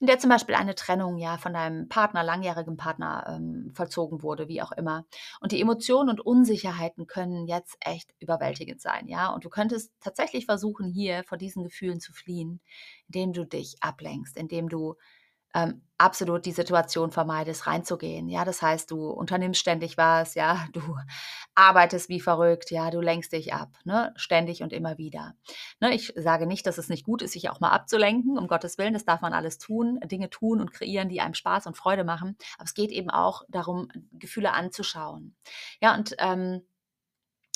in 0.00 0.06
der 0.08 0.18
zum 0.18 0.28
Beispiel 0.28 0.56
eine 0.56 0.74
Trennung 0.74 1.18
ja 1.18 1.38
von 1.38 1.54
deinem 1.54 1.88
Partner, 1.88 2.22
langjährigen 2.24 2.76
Partner 2.76 3.24
ähm, 3.28 3.72
vollzogen 3.74 4.22
wurde, 4.22 4.48
wie 4.48 4.60
auch 4.60 4.72
immer. 4.72 5.06
Und 5.40 5.52
die 5.52 5.60
Emotionen 5.60 6.10
und 6.10 6.20
Unsicherheiten 6.20 7.06
können 7.06 7.46
jetzt 7.46 7.76
echt 7.80 8.12
überwältigend 8.18 8.80
sein, 8.80 9.06
ja. 9.06 9.32
Und 9.32 9.44
du 9.44 9.50
könntest 9.50 9.92
tatsächlich 10.00 10.46
versuchen, 10.46 10.88
hier 10.88 11.24
vor 11.24 11.38
diesen 11.38 11.62
Gefühlen 11.64 12.00
zu 12.00 12.12
fliehen, 12.12 12.60
indem 13.06 13.32
du 13.32 13.46
dich 13.46 13.76
ablenkst, 13.80 14.36
indem 14.36 14.68
du 14.68 14.96
ähm, 15.54 15.82
absolut 15.96 16.44
die 16.44 16.52
Situation 16.52 17.12
vermeidest, 17.12 17.66
reinzugehen. 17.66 18.28
Ja, 18.28 18.44
das 18.44 18.60
heißt, 18.60 18.90
du 18.90 19.10
unternimmst 19.10 19.60
ständig 19.60 19.96
was, 19.96 20.34
ja, 20.34 20.66
du 20.72 20.80
arbeitest 21.54 22.08
wie 22.08 22.20
verrückt, 22.20 22.70
ja, 22.70 22.90
du 22.90 23.00
lenkst 23.00 23.32
dich 23.32 23.54
ab, 23.54 23.70
ne, 23.84 24.12
ständig 24.16 24.62
und 24.62 24.72
immer 24.72 24.98
wieder. 24.98 25.34
Ne, 25.80 25.94
ich 25.94 26.12
sage 26.16 26.46
nicht, 26.46 26.66
dass 26.66 26.78
es 26.78 26.88
nicht 26.88 27.04
gut 27.04 27.22
ist, 27.22 27.32
sich 27.32 27.48
auch 27.48 27.60
mal 27.60 27.70
abzulenken, 27.70 28.36
um 28.36 28.48
Gottes 28.48 28.76
Willen, 28.76 28.94
das 28.94 29.04
darf 29.04 29.20
man 29.20 29.32
alles 29.32 29.58
tun, 29.58 30.00
Dinge 30.04 30.30
tun 30.30 30.60
und 30.60 30.72
kreieren, 30.72 31.08
die 31.08 31.20
einem 31.20 31.34
Spaß 31.34 31.66
und 31.66 31.76
Freude 31.76 32.04
machen. 32.04 32.36
Aber 32.56 32.64
es 32.64 32.74
geht 32.74 32.90
eben 32.90 33.10
auch 33.10 33.42
darum, 33.48 33.88
Gefühle 34.12 34.52
anzuschauen. 34.52 35.36
Ja, 35.80 35.94
und 35.94 36.16
ähm, 36.18 36.62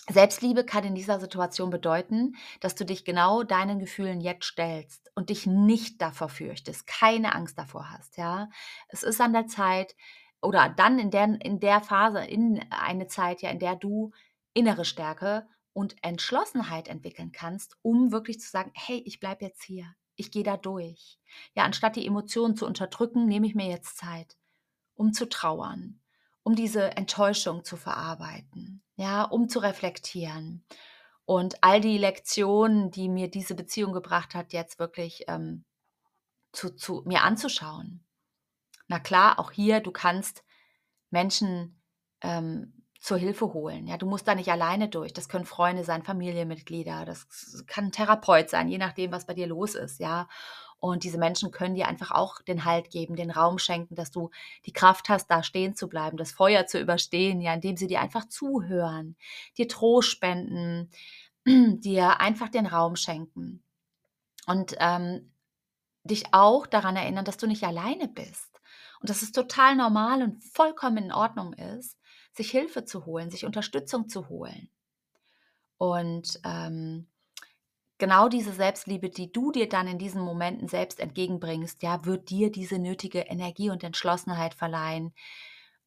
Selbstliebe 0.09 0.65
kann 0.65 0.85
in 0.85 0.95
dieser 0.95 1.21
Situation 1.21 1.71
bedeuten, 1.71 2.37
dass 2.61 2.75
du 2.75 2.85
dich 2.85 3.05
genau 3.05 3.43
deinen 3.43 3.79
Gefühlen 3.79 4.21
jetzt 4.21 4.47
stellst 4.47 5.11
und 5.15 5.31
dich 5.31 5.47
nicht 5.47 6.00
davor 6.00 6.29
fürchtest, 6.29 6.87
keine 6.87 7.35
Angst 7.35 7.59
davor 7.59 7.91
hast, 7.91 8.17
ja. 8.17 8.49
Es 8.88 9.03
ist 9.03 9.21
an 9.21 9.33
der 9.33 9.47
Zeit 9.47 9.95
oder 10.41 10.69
dann 10.69 10.99
in 10.99 11.11
der, 11.11 11.38
in 11.43 11.61
der 11.61 11.81
Phase, 11.81 12.25
in 12.25 12.65
eine 12.71 13.07
Zeit, 13.07 13.43
ja, 13.43 13.50
in 13.50 13.59
der 13.59 13.77
du 13.77 14.12
innere 14.55 14.85
Stärke 14.85 15.47
und 15.73 15.97
Entschlossenheit 16.03 16.88
entwickeln 16.88 17.33
kannst, 17.33 17.77
um 17.83 18.11
wirklich 18.11 18.41
zu 18.41 18.50
sagen, 18.50 18.73
hey, 18.75 19.03
ich 19.05 19.21
bleibe 19.21 19.45
jetzt 19.45 19.62
hier, 19.62 19.95
ich 20.17 20.31
gehe 20.31 20.43
da 20.43 20.57
durch. 20.57 21.19
Ja, 21.55 21.65
anstatt 21.65 21.97
die 21.97 22.07
Emotionen 22.07 22.57
zu 22.57 22.67
unterdrücken, 22.67 23.27
nehme 23.27 23.47
ich 23.47 23.55
mir 23.55 23.69
jetzt 23.69 23.99
Zeit, 23.99 24.37
um 24.95 25.12
zu 25.12 25.29
trauern, 25.29 26.00
um 26.43 26.55
diese 26.57 26.97
Enttäuschung 26.97 27.62
zu 27.65 27.77
verarbeiten, 27.77 28.83
ja, 28.99 29.23
um 29.23 29.49
zu 29.49 29.61
reflektieren. 29.61 30.64
Und 31.25 31.62
all 31.62 31.81
die 31.81 31.99
Lektionen, 31.99 32.90
die 32.90 33.09
mir 33.09 33.31
diese 33.31 33.55
Beziehung 33.55 33.93
gebracht 33.93 34.35
hat, 34.35 34.52
jetzt 34.52 34.78
wirklich 34.78 35.25
ähm, 35.28 35.64
zu, 36.52 36.75
zu 36.75 37.02
mir 37.07 37.23
anzuschauen. 37.23 38.05
Na 38.88 38.99
klar, 38.99 39.38
auch 39.38 39.52
hier, 39.52 39.81
du 39.81 39.93
kannst 39.93 40.43
Menschen 41.11 41.81
ähm, 42.23 42.85
zur 42.99 43.19
Hilfe 43.19 43.52
holen. 43.52 43.87
Ja, 43.87 43.99
du 43.99 44.07
musst 44.07 44.26
da 44.26 44.35
nicht 44.35 44.50
alleine 44.50 44.88
durch. 44.88 45.12
Das 45.12 45.28
können 45.28 45.45
Freunde 45.45 45.85
sein, 45.85 46.02
Familienmitglieder, 46.02 47.05
das 47.05 47.28
kann 47.69 47.87
ein 47.87 47.93
Therapeut 47.93 48.50
sein, 48.50 48.69
je 48.69 48.78
nachdem, 48.78 49.12
was 49.12 49.26
bei 49.26 49.35
dir 49.35 49.47
los 49.47 49.76
ist. 49.76 50.00
Ja, 50.00 50.28
und 50.80 51.02
diese 51.02 51.18
Menschen 51.18 51.50
können 51.50 51.75
dir 51.75 51.88
einfach 51.88 52.12
auch 52.12 52.40
den 52.42 52.64
Halt 52.64 52.90
geben, 52.90 53.16
den 53.16 53.30
Raum 53.30 53.58
schenken, 53.58 53.97
dass 53.97 54.11
du 54.11 54.30
die 54.64 54.73
Kraft 54.73 55.08
hast, 55.08 55.26
da 55.28 55.42
stehen 55.42 55.75
zu 55.75 55.88
bleiben, 55.88 56.16
das 56.16 56.30
Feuer 56.30 56.66
zu 56.66 56.78
überstehen, 56.78 57.40
ja, 57.40 57.54
indem 57.54 57.76
sie 57.76 57.88
dir 57.88 58.00
einfach 58.00 58.28
zuhören, 58.28 59.16
dir 59.56 59.66
Trost 59.66 60.08
spenden, 60.11 60.90
dir 61.47 62.20
einfach 62.20 62.49
den 62.49 62.66
Raum 62.66 62.94
schenken. 62.97 63.62
Und 64.47 64.76
ähm, 64.78 65.30
dich 66.04 66.32
auch 66.32 66.66
daran 66.66 66.97
erinnern, 66.97 67.25
dass 67.25 67.37
du 67.37 67.47
nicht 67.47 67.64
alleine 67.64 68.08
bist. 68.08 68.61
Und 69.00 69.11
dass 69.11 69.23
es 69.23 69.32
total 69.32 69.76
normal 69.76 70.23
und 70.23 70.42
vollkommen 70.42 71.04
in 71.04 71.12
Ordnung 71.12 71.52
ist, 71.52 71.99
sich 72.32 72.50
Hilfe 72.50 72.85
zu 72.85 73.04
holen, 73.04 73.30
sich 73.30 73.44
Unterstützung 73.44 74.08
zu 74.08 74.28
holen. 74.28 74.70
Und 75.76 76.40
ähm, 76.44 77.06
genau 77.99 78.28
diese 78.28 78.52
Selbstliebe, 78.52 79.11
die 79.11 79.33
du 79.33 79.52
dir 79.52 79.69
dann 79.69 79.88
in 79.88 79.99
diesen 79.99 80.23
Momenten 80.23 80.69
selbst 80.69 81.00
entgegenbringst, 81.00 81.83
ja, 81.83 82.05
wird 82.05 82.31
dir 82.31 82.50
diese 82.52 82.78
nötige 82.78 83.21
Energie 83.21 83.71
und 83.71 83.85
Entschlossenheit 83.85 84.55
verleihen, 84.55 85.12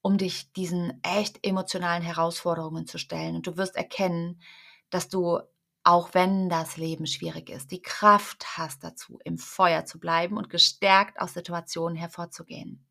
um 0.02 0.18
dich 0.18 0.52
diesen 0.54 1.00
echt 1.04 1.46
emotionalen 1.46 2.04
Herausforderungen 2.04 2.88
zu 2.88 2.98
stellen. 2.98 3.36
Und 3.36 3.48
du 3.48 3.58
wirst 3.58 3.76
erkennen, 3.76 4.42
dass 4.90 5.10
du 5.10 5.40
auch 5.84 6.14
wenn 6.14 6.48
das 6.48 6.78
Leben 6.78 7.08
schwierig 7.08 7.50
ist, 7.50 7.72
die 7.72 7.82
Kraft 7.82 8.56
hast 8.58 8.84
dazu, 8.84 9.18
im 9.24 9.40
Feuer 9.40 9.84
zu 9.86 10.00
bleiben 10.00 10.38
und 10.38 10.48
gestärkt 10.50 11.20
aus 11.20 11.34
Situationen 11.34 11.96
hervorzugehen. 11.98 12.86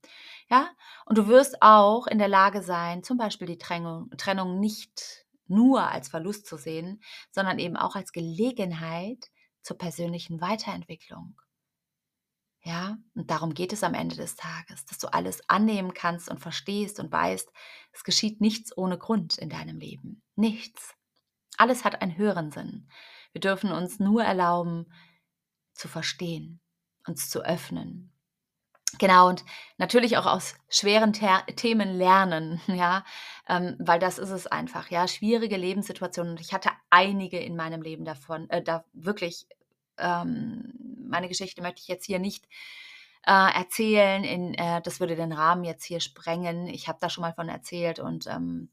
Ja, 0.50 0.68
und 1.06 1.16
du 1.18 1.28
wirst 1.28 1.62
auch 1.62 2.08
in 2.08 2.18
der 2.18 2.26
Lage 2.26 2.62
sein, 2.62 3.04
zum 3.04 3.16
Beispiel 3.16 3.46
die 3.46 3.58
Trennung, 3.58 4.10
Trennung 4.18 4.58
nicht 4.58 5.19
nur 5.50 5.88
als 5.90 6.08
Verlust 6.08 6.46
zu 6.46 6.56
sehen, 6.56 7.02
sondern 7.30 7.58
eben 7.58 7.76
auch 7.76 7.96
als 7.96 8.12
Gelegenheit 8.12 9.30
zur 9.62 9.76
persönlichen 9.76 10.40
Weiterentwicklung. 10.40 11.40
Ja, 12.62 12.98
und 13.14 13.30
darum 13.30 13.54
geht 13.54 13.72
es 13.72 13.82
am 13.82 13.94
Ende 13.94 14.16
des 14.16 14.36
Tages, 14.36 14.84
dass 14.84 14.98
du 14.98 15.08
alles 15.08 15.48
annehmen 15.48 15.94
kannst 15.94 16.28
und 16.28 16.40
verstehst 16.40 17.00
und 17.00 17.10
weißt, 17.10 17.50
es 17.92 18.04
geschieht 18.04 18.40
nichts 18.40 18.76
ohne 18.76 18.98
Grund 18.98 19.38
in 19.38 19.48
deinem 19.48 19.78
Leben. 19.78 20.22
Nichts. 20.36 20.94
Alles 21.56 21.84
hat 21.84 22.02
einen 22.02 22.16
höheren 22.16 22.50
Sinn. 22.50 22.88
Wir 23.32 23.40
dürfen 23.40 23.72
uns 23.72 23.98
nur 23.98 24.22
erlauben, 24.22 24.92
zu 25.72 25.88
verstehen, 25.88 26.60
uns 27.06 27.30
zu 27.30 27.42
öffnen. 27.42 28.09
Genau, 28.98 29.28
und 29.28 29.44
natürlich 29.78 30.16
auch 30.16 30.26
aus 30.26 30.54
schweren 30.68 31.12
Ter 31.12 31.44
Themen 31.56 31.92
lernen, 31.96 32.60
ja, 32.66 33.04
ähm, 33.48 33.76
weil 33.78 33.98
das 33.98 34.18
ist 34.18 34.30
es 34.30 34.46
einfach, 34.46 34.90
ja, 34.90 35.06
schwierige 35.08 35.56
Lebenssituationen. 35.56 36.32
Und 36.32 36.40
ich 36.40 36.52
hatte 36.52 36.70
einige 36.90 37.38
in 37.38 37.56
meinem 37.56 37.82
Leben 37.82 38.04
davon, 38.04 38.48
äh, 38.50 38.62
da 38.62 38.84
wirklich, 38.92 39.46
ähm, 39.98 40.72
meine 41.08 41.28
Geschichte 41.28 41.62
möchte 41.62 41.80
ich 41.82 41.88
jetzt 41.88 42.06
hier 42.06 42.18
nicht 42.18 42.46
äh, 43.26 43.32
erzählen, 43.58 44.24
in, 44.24 44.54
äh, 44.54 44.80
das 44.82 45.00
würde 45.00 45.16
den 45.16 45.32
Rahmen 45.32 45.64
jetzt 45.64 45.84
hier 45.84 46.00
sprengen. 46.00 46.66
Ich 46.68 46.88
habe 46.88 46.98
da 47.00 47.10
schon 47.10 47.22
mal 47.22 47.34
von 47.34 47.48
erzählt 47.48 47.98
und 48.00 48.26
ähm, 48.26 48.70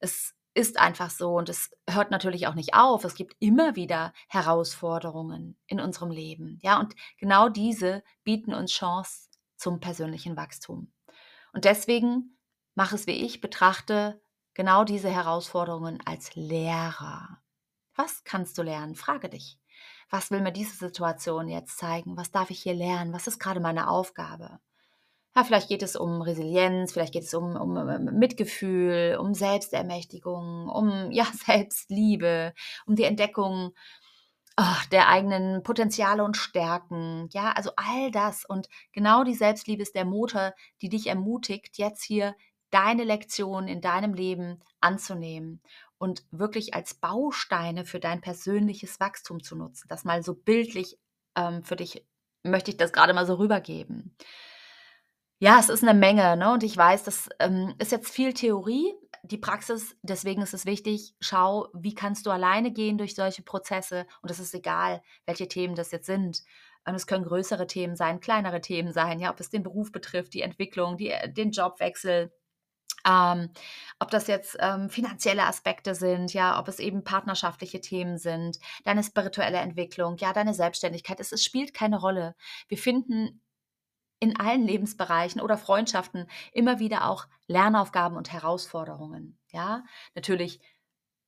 es 0.00 0.34
ist 0.54 0.78
einfach 0.78 1.10
so 1.10 1.36
und 1.36 1.48
es 1.48 1.70
hört 1.88 2.10
natürlich 2.10 2.46
auch 2.48 2.54
nicht 2.54 2.74
auf. 2.74 3.04
Es 3.04 3.14
gibt 3.14 3.36
immer 3.38 3.76
wieder 3.76 4.12
Herausforderungen 4.28 5.56
in 5.66 5.80
unserem 5.80 6.10
Leben. 6.10 6.58
Ja, 6.62 6.80
und 6.80 6.94
genau 7.18 7.48
diese 7.48 8.02
bieten 8.24 8.54
uns 8.54 8.72
Chance 8.72 9.27
zum 9.58 9.80
persönlichen 9.80 10.36
Wachstum. 10.36 10.92
Und 11.52 11.64
deswegen 11.64 12.38
mach 12.78 12.92
es 12.92 13.08
wie 13.08 13.24
ich, 13.26 13.40
betrachte 13.40 14.20
genau 14.54 14.84
diese 14.84 15.10
Herausforderungen 15.10 15.98
als 16.06 16.34
Lehrer. 16.36 17.42
Was 17.96 18.22
kannst 18.22 18.56
du 18.56 18.62
lernen? 18.62 18.94
Frage 18.94 19.28
dich. 19.28 19.58
Was 20.10 20.30
will 20.30 20.40
mir 20.40 20.52
diese 20.52 20.76
Situation 20.76 21.48
jetzt 21.48 21.76
zeigen? 21.76 22.16
Was 22.16 22.30
darf 22.30 22.50
ich 22.50 22.62
hier 22.62 22.74
lernen? 22.74 23.12
Was 23.12 23.26
ist 23.26 23.40
gerade 23.40 23.58
meine 23.58 23.90
Aufgabe? 23.90 24.60
Ja, 25.34 25.44
vielleicht 25.44 25.68
geht 25.68 25.82
es 25.82 25.96
um 25.96 26.22
Resilienz, 26.22 26.92
vielleicht 26.92 27.12
geht 27.12 27.24
es 27.24 27.34
um, 27.34 27.56
um, 27.56 27.76
um 27.76 28.04
Mitgefühl, 28.18 29.18
um 29.20 29.34
Selbstermächtigung, 29.34 30.68
um 30.68 31.10
ja, 31.10 31.24
Selbstliebe, 31.46 32.54
um 32.86 32.94
die 32.94 33.04
Entdeckung 33.04 33.72
oh, 34.58 34.76
der 34.92 35.08
eigenen 35.08 35.62
Potenziale 35.62 36.24
und 36.24 36.36
Stärken. 36.36 37.28
Ja, 37.32 37.52
also 37.52 37.70
all 37.76 38.10
das. 38.10 38.44
Und 38.44 38.68
genau 38.92 39.24
die 39.24 39.34
Selbstliebe 39.34 39.82
ist 39.82 39.94
der 39.94 40.04
Motor, 40.04 40.52
die 40.82 40.88
dich 40.88 41.06
ermutigt, 41.06 41.78
jetzt 41.78 42.02
hier 42.02 42.34
deine 42.70 43.04
Lektion 43.04 43.68
in 43.68 43.80
deinem 43.80 44.12
Leben 44.12 44.60
anzunehmen 44.80 45.62
und 45.96 46.24
wirklich 46.30 46.74
als 46.74 46.94
Bausteine 46.94 47.86
für 47.86 48.00
dein 48.00 48.20
persönliches 48.20 49.00
Wachstum 49.00 49.42
zu 49.42 49.56
nutzen. 49.56 49.86
Das 49.88 50.04
mal 50.04 50.22
so 50.22 50.34
bildlich 50.34 50.98
ähm, 51.34 51.62
für 51.62 51.76
dich 51.76 52.04
möchte 52.42 52.70
ich 52.70 52.76
das 52.76 52.92
gerade 52.92 53.14
mal 53.14 53.26
so 53.26 53.34
rübergeben. 53.34 54.14
Ja, 55.40 55.58
es 55.60 55.68
ist 55.68 55.84
eine 55.84 55.98
Menge, 55.98 56.36
ne? 56.36 56.52
Und 56.52 56.64
ich 56.64 56.76
weiß, 56.76 57.04
das 57.04 57.28
ähm, 57.38 57.74
ist 57.78 57.92
jetzt 57.92 58.10
viel 58.10 58.32
Theorie, 58.32 58.92
die 59.22 59.38
Praxis, 59.38 59.96
deswegen 60.02 60.42
ist 60.42 60.54
es 60.54 60.66
wichtig, 60.66 61.14
schau, 61.20 61.68
wie 61.74 61.94
kannst 61.94 62.26
du 62.26 62.30
alleine 62.30 62.72
gehen 62.72 62.98
durch 62.98 63.14
solche 63.14 63.42
Prozesse 63.42 64.06
und 64.22 64.30
es 64.30 64.40
ist 64.40 64.54
egal, 64.54 65.02
welche 65.26 65.46
Themen 65.48 65.74
das 65.76 65.92
jetzt 65.92 66.06
sind. 66.06 66.42
Und 66.86 66.94
es 66.94 67.06
können 67.06 67.24
größere 67.24 67.66
Themen 67.66 67.94
sein, 67.96 68.20
kleinere 68.20 68.60
Themen 68.60 68.92
sein, 68.92 69.20
ja, 69.20 69.30
ob 69.30 69.38
es 69.40 69.50
den 69.50 69.62
Beruf 69.62 69.92
betrifft, 69.92 70.34
die 70.34 70.42
Entwicklung, 70.42 70.96
die, 70.96 71.10
äh, 71.10 71.32
den 71.32 71.50
Jobwechsel, 71.52 72.32
ähm, 73.06 73.50
ob 74.00 74.10
das 74.10 74.26
jetzt 74.26 74.56
ähm, 74.60 74.90
finanzielle 74.90 75.44
Aspekte 75.44 75.94
sind, 75.94 76.34
ja, 76.34 76.58
ob 76.58 76.68
es 76.68 76.80
eben 76.80 77.04
partnerschaftliche 77.04 77.80
Themen 77.80 78.18
sind, 78.18 78.58
deine 78.84 79.04
spirituelle 79.04 79.58
Entwicklung, 79.58 80.16
ja, 80.18 80.32
deine 80.32 80.54
Selbstständigkeit. 80.54 81.20
Es, 81.20 81.32
es 81.32 81.44
spielt 81.44 81.74
keine 81.74 82.00
Rolle. 82.00 82.34
Wir 82.68 82.78
finden 82.78 83.40
in 84.20 84.38
allen 84.38 84.66
Lebensbereichen 84.66 85.40
oder 85.40 85.56
Freundschaften 85.58 86.26
immer 86.52 86.78
wieder 86.78 87.08
auch 87.08 87.26
Lernaufgaben 87.46 88.16
und 88.16 88.32
Herausforderungen. 88.32 89.38
Ja, 89.50 89.84
natürlich, 90.14 90.60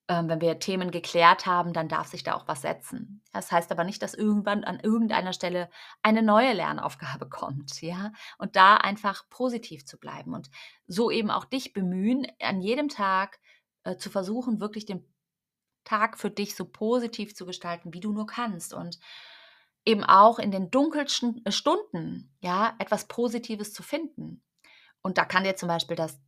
ähm, 0.08 0.28
wenn 0.28 0.40
wir 0.40 0.58
Themen 0.58 0.90
geklärt 0.90 1.46
haben, 1.46 1.72
dann 1.72 1.88
darf 1.88 2.08
sich 2.08 2.24
da 2.24 2.34
auch 2.34 2.48
was 2.48 2.62
setzen. 2.62 3.22
Das 3.32 3.52
heißt 3.52 3.70
aber 3.70 3.84
nicht, 3.84 4.02
dass 4.02 4.14
irgendwann 4.14 4.64
an 4.64 4.80
irgendeiner 4.80 5.32
Stelle 5.32 5.70
eine 6.02 6.22
neue 6.22 6.52
Lernaufgabe 6.52 7.28
kommt. 7.30 7.80
Ja, 7.80 8.12
und 8.38 8.56
da 8.56 8.76
einfach 8.76 9.28
positiv 9.30 9.86
zu 9.86 9.98
bleiben 9.98 10.34
und 10.34 10.50
so 10.86 11.10
eben 11.10 11.30
auch 11.30 11.44
dich 11.44 11.72
bemühen, 11.72 12.26
an 12.40 12.60
jedem 12.60 12.88
Tag 12.88 13.38
äh, 13.84 13.96
zu 13.96 14.10
versuchen, 14.10 14.60
wirklich 14.60 14.84
den 14.86 15.06
Tag 15.84 16.18
für 16.18 16.30
dich 16.30 16.56
so 16.56 16.64
positiv 16.66 17.34
zu 17.34 17.46
gestalten, 17.46 17.94
wie 17.94 18.00
du 18.00 18.12
nur 18.12 18.26
kannst. 18.26 18.74
Und 18.74 18.98
eben 19.84 20.04
auch 20.04 20.38
in 20.38 20.50
den 20.50 20.70
dunkelsten 20.70 21.44
äh, 21.44 21.52
Stunden, 21.52 22.34
ja, 22.40 22.74
etwas 22.78 23.06
Positives 23.06 23.72
zu 23.72 23.82
finden. 23.82 24.42
Und 25.02 25.18
da 25.18 25.24
kann 25.24 25.44
dir 25.44 25.56
zum 25.56 25.68
Beispiel 25.68 25.96
das 25.96 26.20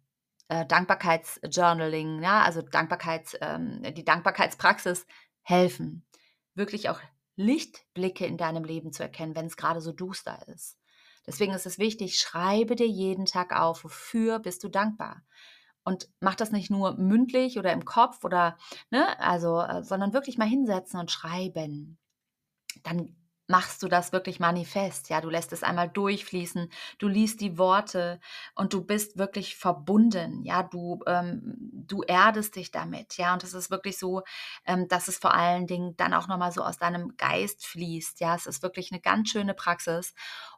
äh, 0.49 0.67
Dankbarkeitsjournaling, 0.67 2.23
ja, 2.23 2.43
also 2.43 2.63
Dankbarkeits, 2.63 3.37
ähm, 3.41 3.83
die 3.95 4.05
Dankbarkeitspraxis 4.05 5.07
helfen, 5.43 6.07
wirklich 6.55 6.89
auch 6.89 7.01
Lichtblicke 7.37 8.27
in 8.27 8.37
deinem 8.37 8.65
Leben 8.65 8.93
zu 8.93 9.03
erkennen, 9.03 9.37
wenn 9.37 9.47
es 9.47 9.57
gerade 9.57 9.81
so 9.81 9.93
duster 9.93 10.47
ist. 10.49 10.79
Deswegen 11.27 11.53
ist 11.53 11.67
es 11.67 11.79
wichtig, 11.79 12.19
schreibe 12.19 12.75
dir 12.75 12.89
jeden 12.89 13.27
Tag 13.27 13.55
auf, 13.55 13.85
wofür 13.85 14.39
bist 14.39 14.65
du 14.65 14.69
dankbar. 14.69 15.23
Und 15.85 16.09
mach 16.21 16.35
das 16.35 16.53
nicht 16.53 16.71
nur 16.71 16.97
mündlich 16.97 17.59
oder 17.59 17.73
im 17.73 17.85
Kopf 17.85 18.25
oder, 18.25 18.57
ne, 18.91 19.19
also, 19.21 19.61
äh, 19.61 19.83
sondern 19.83 20.13
wirklich 20.13 20.39
mal 20.39 20.49
hinsetzen 20.49 20.99
und 21.01 21.11
schreiben. 21.11 21.99
Dann 22.83 23.17
machst 23.53 23.83
du 23.83 23.89
das 23.89 24.13
wirklich 24.13 24.41
manifest. 24.41 25.11
Ja, 25.11 25.21
du 25.21 25.29
lässt 25.29 25.53
es 25.53 25.63
einmal 25.63 25.91
durchfließen, 25.91 26.71
du 26.99 27.07
liest 27.07 27.43
die 27.43 27.59
Worte 27.59 28.19
und 28.55 28.73
du 28.73 28.83
bist 28.83 29.19
wirklich 29.19 29.57
verbunden. 29.57 30.43
Ja, 30.43 30.63
du, 30.63 31.01
ähm, 31.07 31.43
du 31.87 32.03
erdest 32.03 32.57
dich 32.57 32.71
damit. 32.71 33.19
Ja, 33.19 33.35
und 33.35 33.45
es 33.45 33.53
ist 33.53 33.71
wirklich 33.71 33.99
so, 33.99 34.23
ähm, 34.65 34.89
dass 34.89 35.07
es 35.07 35.19
vor 35.19 35.35
allen 35.35 35.67
Dingen 35.67 35.95
dann 35.99 36.15
auch 36.15 36.29
nochmal 36.29 36.51
so 36.51 36.63
aus 36.63 36.79
deinem 36.79 37.19
Geist 37.19 37.67
fließt. 37.67 38.21
Ja, 38.21 38.35
es 38.35 38.47
ist 38.47 38.63
wirklich 38.63 38.91
eine 38.91 39.03
ganz 39.03 39.29
schöne 39.29 39.53
Praxis 39.53 40.15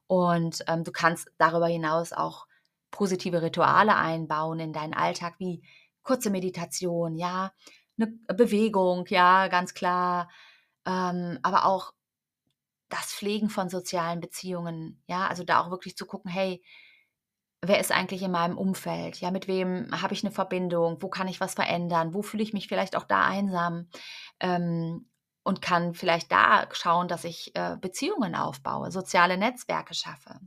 und 0.07 0.63
ähm, 0.69 0.85
du 0.85 0.93
kannst 0.93 1.29
darüber 1.37 1.67
hinaus 1.67 2.13
auch 2.13 2.47
positive 2.93 3.43
Rituale 3.43 3.97
einbauen 3.97 4.61
in 4.61 4.73
deinen 4.73 4.95
Alltag, 4.95 5.35
wie 5.39 5.65
kurze 6.05 6.31
Meditation, 6.31 7.17
ja, 7.17 7.51
eine 7.99 8.07
Bewegung, 8.37 9.07
ja, 9.09 9.49
ganz 9.49 9.75
klar, 9.75 10.31
ähm, 10.87 11.41
aber 11.43 11.65
auch 11.65 11.94
das 12.89 13.13
Pflegen 13.13 13.51
von 13.51 13.69
sozialen 13.69 14.21
Beziehungen, 14.21 15.03
ja, 15.07 15.27
also 15.27 15.45
da 15.45 15.61
auch 15.61 15.71
wirklich 15.71 15.97
zu 15.97 16.07
gucken, 16.07 16.31
hey, 16.31 16.63
wer 17.63 17.81
ist 17.81 17.93
eigentlich 17.93 18.23
in 18.23 18.31
meinem 18.31 18.59
Umfeld? 18.59 19.21
Ja, 19.21 19.31
mit 19.31 19.49
wem 19.49 19.89
habe 19.91 20.15
ich 20.15 20.23
eine 20.25 20.33
Verbindung? 20.33 21.01
Wo 21.01 21.09
kann 21.09 21.29
ich 21.29 21.41
was 21.41 21.55
verändern? 21.55 22.15
Wo 22.15 22.23
fühle 22.23 22.43
ich 22.43 22.53
mich 22.53 22.69
vielleicht 22.69 22.97
auch 22.97 23.05
da 23.05 23.25
einsam? 23.25 23.89
Ähm, 24.41 25.09
und 25.45 25.61
kann 25.61 25.95
vielleicht 25.95 26.33
da 26.33 26.67
schauen, 26.73 27.07
dass 27.07 27.25
ich 27.25 27.55
äh, 27.55 27.77
Beziehungen 27.79 28.35
aufbaue, 28.35 28.91
soziale 28.91 29.37
Netzwerke 29.37 29.95
schaffe, 29.95 30.41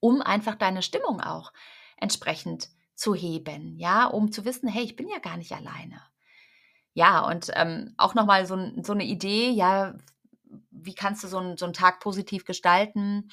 um 0.00 0.22
einfach 0.22 0.54
deine 0.54 0.82
Stimmung 0.82 1.20
auch 1.20 1.52
entsprechend 1.98 2.70
zu 2.94 3.14
heben, 3.14 3.78
ja, 3.78 4.06
um 4.06 4.32
zu 4.32 4.44
wissen, 4.44 4.68
hey, 4.68 4.82
ich 4.82 4.96
bin 4.96 5.08
ja 5.08 5.18
gar 5.18 5.36
nicht 5.36 5.52
alleine. 5.52 6.00
Ja, 6.94 7.20
und 7.26 7.50
ähm, 7.54 7.94
auch 7.96 8.14
nochmal 8.14 8.46
so, 8.46 8.56
so 8.82 8.92
eine 8.92 9.04
Idee, 9.04 9.50
ja, 9.50 9.94
wie 10.84 10.94
kannst 10.94 11.24
du 11.24 11.28
so 11.28 11.38
einen, 11.38 11.56
so 11.56 11.64
einen 11.64 11.74
Tag 11.74 12.00
positiv 12.00 12.44
gestalten? 12.44 13.30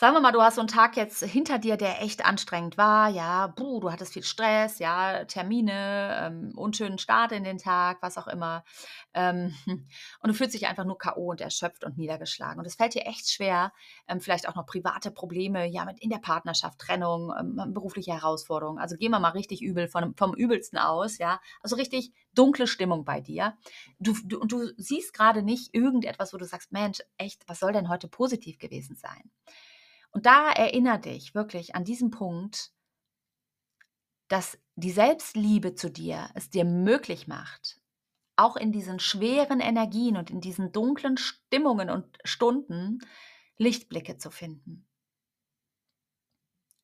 Sagen 0.00 0.14
wir 0.14 0.22
mal, 0.22 0.32
du 0.32 0.40
hast 0.40 0.54
so 0.54 0.62
einen 0.62 0.68
Tag 0.68 0.96
jetzt 0.96 1.22
hinter 1.22 1.58
dir, 1.58 1.76
der 1.76 2.00
echt 2.00 2.24
anstrengend 2.24 2.78
war. 2.78 3.10
Ja, 3.10 3.48
buh, 3.48 3.80
du 3.80 3.92
hattest 3.92 4.14
viel 4.14 4.22
Stress, 4.22 4.78
ja, 4.78 5.26
Termine, 5.26 6.16
ähm, 6.22 6.52
unschönen 6.56 6.96
Start 6.96 7.32
in 7.32 7.44
den 7.44 7.58
Tag, 7.58 7.98
was 8.00 8.16
auch 8.16 8.26
immer. 8.26 8.64
Ähm, 9.12 9.54
und 9.66 10.28
du 10.28 10.32
fühlst 10.32 10.54
dich 10.54 10.68
einfach 10.68 10.86
nur 10.86 10.96
K.O. 10.96 11.32
und 11.32 11.42
erschöpft 11.42 11.84
und 11.84 11.98
niedergeschlagen. 11.98 12.58
Und 12.58 12.64
es 12.64 12.76
fällt 12.76 12.94
dir 12.94 13.04
echt 13.04 13.28
schwer, 13.28 13.74
ähm, 14.08 14.22
vielleicht 14.22 14.48
auch 14.48 14.54
noch 14.54 14.64
private 14.64 15.10
Probleme, 15.10 15.66
ja, 15.68 15.84
mit 15.84 16.00
in 16.00 16.08
der 16.08 16.16
Partnerschaft, 16.16 16.78
Trennung, 16.78 17.30
ähm, 17.38 17.74
berufliche 17.74 18.14
Herausforderungen. 18.14 18.78
Also 18.78 18.96
gehen 18.96 19.10
wir 19.10 19.20
mal 19.20 19.32
richtig 19.32 19.60
übel 19.60 19.86
von, 19.86 20.14
vom 20.16 20.32
Übelsten 20.32 20.78
aus, 20.78 21.18
ja. 21.18 21.42
Also 21.60 21.76
richtig 21.76 22.14
dunkle 22.34 22.66
Stimmung 22.66 23.04
bei 23.04 23.20
dir. 23.20 23.58
Du, 23.98 24.16
du, 24.24 24.38
und 24.38 24.50
du 24.50 24.66
siehst 24.78 25.12
gerade 25.12 25.42
nicht 25.42 25.74
irgendetwas, 25.74 26.32
wo 26.32 26.38
du 26.38 26.46
sagst, 26.46 26.72
Mensch, 26.72 27.00
echt, 27.18 27.46
was 27.48 27.60
soll 27.60 27.74
denn 27.74 27.90
heute 27.90 28.08
positiv 28.08 28.58
gewesen 28.58 28.96
sein? 28.96 29.30
Und 30.12 30.26
da 30.26 30.50
erinnere 30.50 31.00
dich 31.00 31.34
wirklich 31.34 31.74
an 31.74 31.84
diesen 31.84 32.10
Punkt, 32.10 32.72
dass 34.28 34.58
die 34.76 34.90
Selbstliebe 34.90 35.74
zu 35.74 35.90
dir 35.90 36.30
es 36.34 36.50
dir 36.50 36.64
möglich 36.64 37.26
macht, 37.26 37.80
auch 38.36 38.56
in 38.56 38.72
diesen 38.72 38.98
schweren 39.00 39.60
Energien 39.60 40.16
und 40.16 40.30
in 40.30 40.40
diesen 40.40 40.72
dunklen 40.72 41.16
Stimmungen 41.16 41.90
und 41.90 42.18
Stunden 42.24 43.00
Lichtblicke 43.58 44.16
zu 44.18 44.30
finden. 44.30 44.86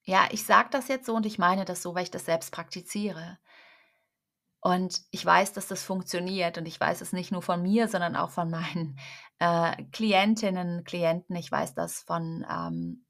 Ja, 0.03 0.29
ich 0.31 0.45
sage 0.45 0.69
das 0.71 0.89
jetzt 0.89 1.07
so 1.07 1.15
und 1.15 1.27
ich 1.27 1.39
meine 1.39 1.65
das 1.65 1.83
so, 1.83 1.95
weil 1.95 2.05
ich 2.05 2.11
das 2.11 2.27
selbst 2.27 2.53
praktiziere. 2.53 3.39
Und 4.61 5.03
ich 5.11 5.25
weiß, 5.25 5.53
dass 5.53 5.69
das 5.69 5.83
funktioniert 5.83 6.59
und 6.59 6.67
ich 6.67 6.79
weiß 6.79 7.01
es 7.01 7.12
nicht 7.12 7.33
nur 7.33 7.43
von 7.43 7.62
mir, 7.62 7.89
sondern 7.89 8.17
auch 8.17 8.31
von 8.31 8.51
meinen 8.51 8.99
äh, 9.39 9.85
Klientinnen, 9.93 10.85
Klienten. 10.85 11.37
Ich 11.37 11.51
weiß 11.51 11.75
das 11.75 12.01
von 12.03 12.45
ähm, 12.51 13.06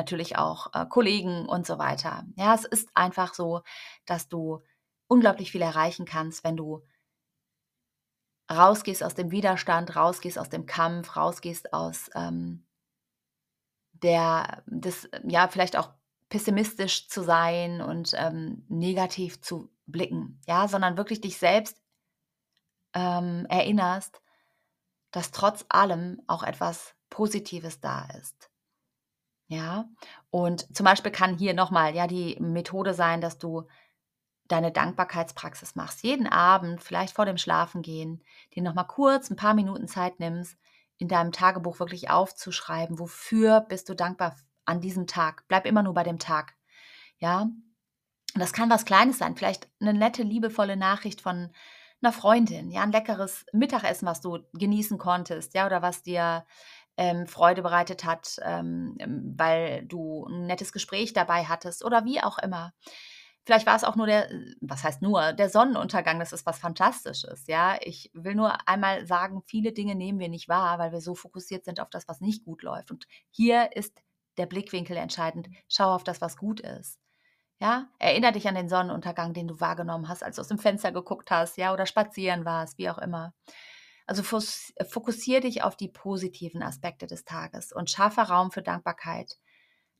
natürlich 0.00 0.36
auch 0.38 0.72
äh, 0.72 0.86
Kollegen 0.86 1.46
und 1.46 1.66
so 1.66 1.78
weiter. 1.78 2.24
Ja, 2.36 2.54
es 2.54 2.64
ist 2.64 2.88
einfach 2.94 3.34
so, 3.34 3.62
dass 4.06 4.28
du 4.28 4.62
unglaublich 5.08 5.52
viel 5.52 5.62
erreichen 5.62 6.06
kannst, 6.06 6.42
wenn 6.44 6.56
du 6.56 6.82
rausgehst 8.50 9.04
aus 9.04 9.14
dem 9.14 9.30
Widerstand, 9.30 9.94
rausgehst 9.94 10.38
aus 10.38 10.48
dem 10.48 10.66
Kampf, 10.66 11.16
rausgehst 11.16 11.72
aus 11.72 12.10
ähm, 12.14 12.66
der, 13.92 14.62
das, 14.66 15.08
ja, 15.24 15.48
vielleicht 15.48 15.76
auch 15.76 15.90
pessimistisch 16.30 17.08
zu 17.08 17.22
sein 17.22 17.80
und 17.82 18.14
ähm, 18.16 18.64
negativ 18.68 19.40
zu 19.42 19.70
blicken, 19.86 20.40
ja, 20.46 20.68
sondern 20.68 20.96
wirklich 20.96 21.20
dich 21.20 21.36
selbst 21.36 21.80
ähm, 22.94 23.46
erinnerst, 23.48 24.20
dass 25.10 25.32
trotz 25.32 25.64
allem 25.68 26.22
auch 26.26 26.42
etwas 26.42 26.94
Positives 27.10 27.80
da 27.80 28.08
ist. 28.18 28.49
Ja, 29.50 29.88
und 30.30 30.74
zum 30.76 30.84
Beispiel 30.84 31.10
kann 31.10 31.36
hier 31.36 31.54
nochmal 31.54 31.94
ja 31.96 32.06
die 32.06 32.36
Methode 32.40 32.94
sein, 32.94 33.20
dass 33.20 33.36
du 33.36 33.66
deine 34.48 34.72
Dankbarkeitspraxis 34.72 35.76
machst. 35.76 36.04
Jeden 36.04 36.28
Abend, 36.28 36.82
vielleicht 36.82 37.14
vor 37.16 37.26
dem 37.26 37.38
Schlafengehen, 37.38 38.22
dir 38.54 38.62
nochmal 38.62 38.86
kurz 38.86 39.30
ein 39.30 39.36
paar 39.36 39.54
Minuten 39.54 39.88
Zeit 39.88 40.20
nimmst, 40.20 40.56
in 40.98 41.08
deinem 41.08 41.32
Tagebuch 41.32 41.80
wirklich 41.80 42.10
aufzuschreiben, 42.10 43.00
wofür 43.00 43.62
bist 43.62 43.88
du 43.88 43.94
dankbar 43.94 44.36
an 44.66 44.80
diesem 44.80 45.08
Tag. 45.08 45.44
Bleib 45.48 45.66
immer 45.66 45.82
nur 45.82 45.94
bei 45.94 46.04
dem 46.04 46.20
Tag. 46.20 46.54
Ja, 47.18 47.42
und 48.34 48.40
das 48.40 48.52
kann 48.52 48.70
was 48.70 48.84
Kleines 48.84 49.18
sein, 49.18 49.36
vielleicht 49.36 49.68
eine 49.80 49.94
nette, 49.94 50.22
liebevolle 50.22 50.76
Nachricht 50.76 51.20
von 51.20 51.50
einer 52.02 52.12
Freundin, 52.12 52.70
ja, 52.70 52.82
ein 52.82 52.92
leckeres 52.92 53.44
Mittagessen, 53.52 54.06
was 54.06 54.20
du 54.20 54.38
genießen 54.54 54.98
konntest, 54.98 55.54
ja, 55.54 55.66
oder 55.66 55.82
was 55.82 56.02
dir 56.02 56.46
ähm, 56.96 57.26
Freude 57.26 57.62
bereitet 57.62 58.04
hat, 58.04 58.36
ähm, 58.42 58.96
ähm, 58.98 59.34
weil 59.36 59.84
du 59.86 60.26
ein 60.26 60.46
nettes 60.46 60.72
Gespräch 60.72 61.12
dabei 61.12 61.44
hattest 61.44 61.84
oder 61.84 62.04
wie 62.04 62.22
auch 62.22 62.38
immer. 62.38 62.72
Vielleicht 63.46 63.66
war 63.66 63.74
es 63.76 63.84
auch 63.84 63.96
nur 63.96 64.06
der, 64.06 64.28
was 64.60 64.84
heißt 64.84 65.02
nur, 65.02 65.32
der 65.32 65.48
Sonnenuntergang, 65.48 66.18
das 66.18 66.32
ist 66.32 66.46
was 66.46 66.58
Fantastisches, 66.58 67.46
ja. 67.46 67.76
Ich 67.80 68.10
will 68.14 68.34
nur 68.34 68.68
einmal 68.68 69.06
sagen, 69.06 69.42
viele 69.46 69.72
Dinge 69.72 69.94
nehmen 69.94 70.18
wir 70.18 70.28
nicht 70.28 70.48
wahr, 70.48 70.78
weil 70.78 70.92
wir 70.92 71.00
so 71.00 71.14
fokussiert 71.14 71.64
sind 71.64 71.80
auf 71.80 71.90
das, 71.90 72.06
was 72.06 72.20
nicht 72.20 72.44
gut 72.44 72.62
läuft. 72.62 72.90
Und 72.90 73.06
hier 73.30 73.74
ist 73.74 74.02
der 74.36 74.46
Blickwinkel 74.46 74.96
entscheidend. 74.96 75.48
Schau 75.68 75.94
auf 75.94 76.04
das, 76.04 76.20
was 76.20 76.36
gut 76.36 76.60
ist. 76.60 76.98
Ja, 77.60 77.88
erinnere 77.98 78.32
dich 78.32 78.48
an 78.48 78.54
den 78.54 78.68
Sonnenuntergang, 78.70 79.34
den 79.34 79.48
du 79.48 79.60
wahrgenommen 79.60 80.08
hast, 80.08 80.22
als 80.22 80.36
du 80.36 80.42
aus 80.42 80.48
dem 80.48 80.58
Fenster 80.58 80.92
geguckt 80.92 81.30
hast, 81.30 81.58
ja, 81.58 81.72
oder 81.74 81.86
spazieren 81.86 82.44
warst, 82.46 82.78
wie 82.78 82.88
auch 82.88 82.98
immer. 82.98 83.34
Also 84.10 84.24
fokussiere 84.24 85.42
dich 85.42 85.62
auf 85.62 85.76
die 85.76 85.86
positiven 85.86 86.64
Aspekte 86.64 87.06
des 87.06 87.24
Tages 87.24 87.70
und 87.70 87.92
schaffe 87.92 88.22
Raum 88.22 88.50
für 88.50 88.60
Dankbarkeit. 88.60 89.38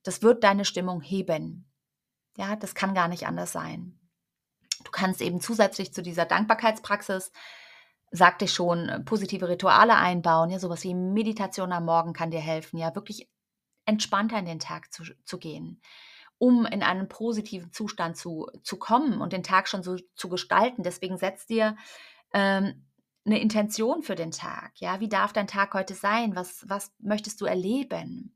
Das 0.02 0.20
wird 0.20 0.42
deine 0.42 0.64
Stimmung 0.64 1.00
heben. 1.00 1.70
Ja, 2.36 2.56
das 2.56 2.74
kann 2.74 2.92
gar 2.92 3.06
nicht 3.06 3.28
anders 3.28 3.52
sein. 3.52 4.00
Du 4.82 4.90
kannst 4.90 5.20
eben 5.20 5.40
zusätzlich 5.40 5.94
zu 5.94 6.02
dieser 6.02 6.24
Dankbarkeitspraxis, 6.24 7.30
sagte 8.10 8.46
ich 8.46 8.52
schon, 8.52 9.04
positive 9.04 9.48
Rituale 9.48 9.94
einbauen. 9.94 10.50
Ja, 10.50 10.58
sowas 10.58 10.82
wie 10.82 10.94
Meditation 10.94 11.70
am 11.70 11.84
Morgen 11.84 12.12
kann 12.12 12.32
dir 12.32 12.40
helfen, 12.40 12.78
ja, 12.78 12.92
wirklich 12.96 13.30
entspannter 13.84 14.40
in 14.40 14.44
den 14.44 14.58
Tag 14.58 14.92
zu, 14.92 15.04
zu 15.24 15.38
gehen, 15.38 15.80
um 16.36 16.66
in 16.66 16.82
einen 16.82 17.08
positiven 17.08 17.72
Zustand 17.72 18.16
zu, 18.16 18.48
zu 18.64 18.76
kommen 18.76 19.20
und 19.20 19.32
den 19.32 19.44
Tag 19.44 19.68
schon 19.68 19.84
so 19.84 19.98
zu 20.16 20.28
gestalten. 20.28 20.82
Deswegen 20.82 21.16
setzt 21.16 21.48
dir 21.48 21.76
ähm, 22.32 22.89
eine 23.24 23.40
Intention 23.40 24.02
für 24.02 24.14
den 24.14 24.30
Tag. 24.30 24.72
Ja, 24.76 25.00
wie 25.00 25.08
darf 25.08 25.32
dein 25.32 25.46
Tag 25.46 25.74
heute 25.74 25.94
sein? 25.94 26.36
Was, 26.36 26.64
was 26.68 26.92
möchtest 26.98 27.40
du 27.40 27.44
erleben? 27.44 28.34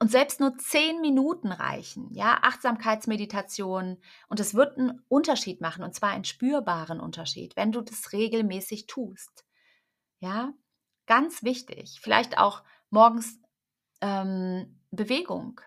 Und 0.00 0.12
selbst 0.12 0.38
nur 0.38 0.56
zehn 0.58 1.00
Minuten 1.00 1.50
reichen, 1.50 2.14
ja, 2.14 2.38
Achtsamkeitsmeditation. 2.42 3.98
Und 4.28 4.40
es 4.40 4.54
wird 4.54 4.78
einen 4.78 5.02
Unterschied 5.08 5.60
machen, 5.60 5.82
und 5.82 5.94
zwar 5.94 6.10
einen 6.10 6.24
spürbaren 6.24 7.00
Unterschied, 7.00 7.56
wenn 7.56 7.72
du 7.72 7.80
das 7.80 8.12
regelmäßig 8.12 8.86
tust. 8.86 9.44
Ja, 10.20 10.52
ganz 11.06 11.42
wichtig. 11.42 11.98
Vielleicht 12.00 12.38
auch 12.38 12.62
morgens 12.90 13.40
ähm, 14.00 14.80
Bewegung. 14.92 15.60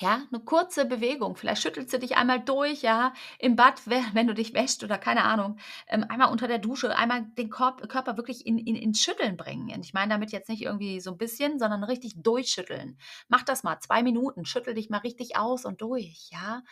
Ja, 0.00 0.22
eine 0.32 0.42
kurze 0.42 0.86
Bewegung. 0.86 1.36
Vielleicht 1.36 1.62
schüttelst 1.62 1.92
du 1.92 1.98
dich 1.98 2.16
einmal 2.16 2.40
durch, 2.40 2.80
ja, 2.82 3.12
im 3.38 3.56
Bad, 3.56 3.82
wenn 3.86 4.26
du 4.26 4.34
dich 4.34 4.54
wäschst 4.54 4.82
oder 4.82 4.96
keine 4.96 5.22
Ahnung, 5.24 5.58
ähm, 5.86 6.04
einmal 6.08 6.30
unter 6.32 6.48
der 6.48 6.58
Dusche, 6.58 6.96
einmal 6.96 7.26
den 7.36 7.50
Körper 7.50 8.16
wirklich 8.16 8.46
in, 8.46 8.58
in, 8.58 8.74
ins 8.74 9.00
Schütteln 9.00 9.36
bringen. 9.36 9.70
Und 9.74 9.84
ich 9.84 9.92
meine 9.92 10.14
damit 10.14 10.32
jetzt 10.32 10.48
nicht 10.48 10.62
irgendwie 10.62 11.00
so 11.00 11.12
ein 11.12 11.18
bisschen, 11.18 11.58
sondern 11.58 11.84
richtig 11.84 12.14
durchschütteln. 12.16 12.98
Mach 13.28 13.42
das 13.42 13.64
mal, 13.64 13.78
zwei 13.80 14.02
Minuten, 14.02 14.46
schüttel 14.46 14.74
dich 14.74 14.88
mal 14.88 14.98
richtig 14.98 15.36
aus 15.36 15.64
und 15.66 15.82
durch, 15.82 16.30
ja. 16.32 16.62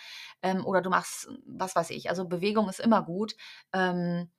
Ähm, 0.42 0.64
oder 0.64 0.80
du 0.80 0.88
machst, 0.90 1.28
was 1.46 1.76
weiß 1.76 1.90
ich, 1.90 2.09
also 2.09 2.26
Bewegung 2.26 2.68
ist 2.70 2.80
immer 2.80 3.02
gut. 3.02 3.35
Ähm, 3.74 4.30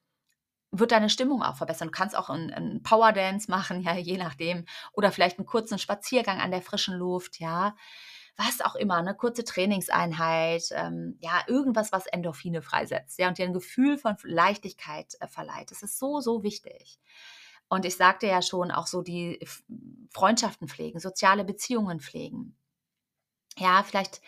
wird 0.72 0.92
deine 0.92 1.10
Stimmung 1.10 1.44
auch 1.44 1.58
verbessern. 1.58 1.90
Du 1.90 1.92
kannst 1.94 2.16
auch 2.18 2.30
einen, 2.30 2.52
einen 2.52 2.84
Power 2.84 3.14
Dance 3.14 3.50
machen, 3.52 3.82
ja, 3.84 3.96
je 3.96 4.18
nachdem. 4.18 4.66
Oder 4.94 5.12
vielleicht 5.12 5.38
einen 5.40 5.48
kurzen 5.48 5.80
Spaziergang 5.80 6.40
an 6.40 6.52
der 6.52 6.62
frischen 6.62 6.96
Luft, 6.98 7.40
ja 7.40 7.76
was 8.38 8.62
auch 8.62 8.76
immer, 8.76 8.98
eine 8.98 9.16
kurze 9.16 9.44
Trainingseinheit, 9.44 10.70
ähm, 10.72 11.18
ja, 11.20 11.44
irgendwas, 11.48 11.92
was 11.92 12.08
Endorphine 12.08 12.62
freisetzt, 12.62 13.20
ja, 13.20 13.28
und 13.28 13.38
dir 13.38 13.46
ein 13.46 13.54
Gefühl 13.54 13.98
von 13.98 14.16
Leichtigkeit 14.24 15.16
äh, 15.20 15.28
verleiht. 15.28 15.72
Das 15.72 15.84
ist 15.84 16.00
so, 16.00 16.20
so 16.20 16.44
wichtig. 16.44 17.00
Und 17.70 17.86
ich 17.86 17.96
sagte 17.96 18.28
ja 18.28 18.42
schon, 18.42 18.72
auch 18.72 18.88
so 18.88 19.02
die 19.02 19.40
Freundschaften 20.12 20.68
pflegen, 20.68 21.00
soziale 21.00 21.46
Beziehungen 21.46 22.00
pflegen. 22.00 22.56
Ja, 23.58 23.84
vielleicht, 23.84 24.22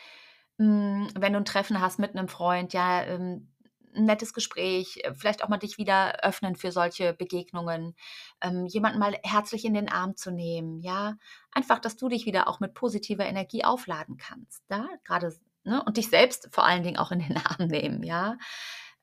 mh, 0.58 0.66
hm, 0.66 1.10
wenn 1.20 1.34
du 1.34 1.40
ein 1.40 1.46
Treffen 1.46 1.82
hast 1.82 2.00
mit 2.00 2.12
einem 2.16 2.28
Freund, 2.28 2.74
ja, 2.74 3.04
ähm, 3.04 3.53
ein 3.96 4.06
nettes 4.06 4.34
Gespräch, 4.34 5.00
äh, 5.04 5.14
vielleicht 5.14 5.44
auch 5.44 5.50
mal 5.50 5.58
dich 5.58 5.78
wieder 5.78 6.24
öffnen 6.24 6.56
für 6.56 6.72
solche 6.72 7.14
Begegnungen, 7.14 7.96
ähm, 8.42 8.66
jemanden 8.66 9.00
mal 9.00 9.18
herzlich 9.24 9.66
in 9.66 9.74
den 9.74 9.90
Arm 9.90 10.16
zu 10.16 10.32
nehmen, 10.32 10.80
ja, 10.82 11.16
einfach, 11.52 11.80
dass 11.80 11.98
du 11.98 12.10
dich 12.10 12.26
wieder 12.26 12.48
auch 12.48 12.60
mit 12.60 12.74
positiver 12.74 13.26
Energie 13.26 13.64
aufladen 13.64 14.18
kannst, 14.18 14.64
da 14.68 14.88
gerade 15.04 15.34
ne? 15.64 15.84
und 15.84 15.98
dich 15.98 16.10
selbst 16.10 16.50
vor 16.52 16.66
allen 16.66 16.84
Dingen 16.84 16.98
auch 16.98 17.12
in 17.12 17.20
den 17.20 17.38
Arm 17.46 17.68
nehmen, 17.68 18.04
ja, 18.04 18.38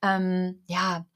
ähm, 0.02 0.62
ja. 0.66 1.06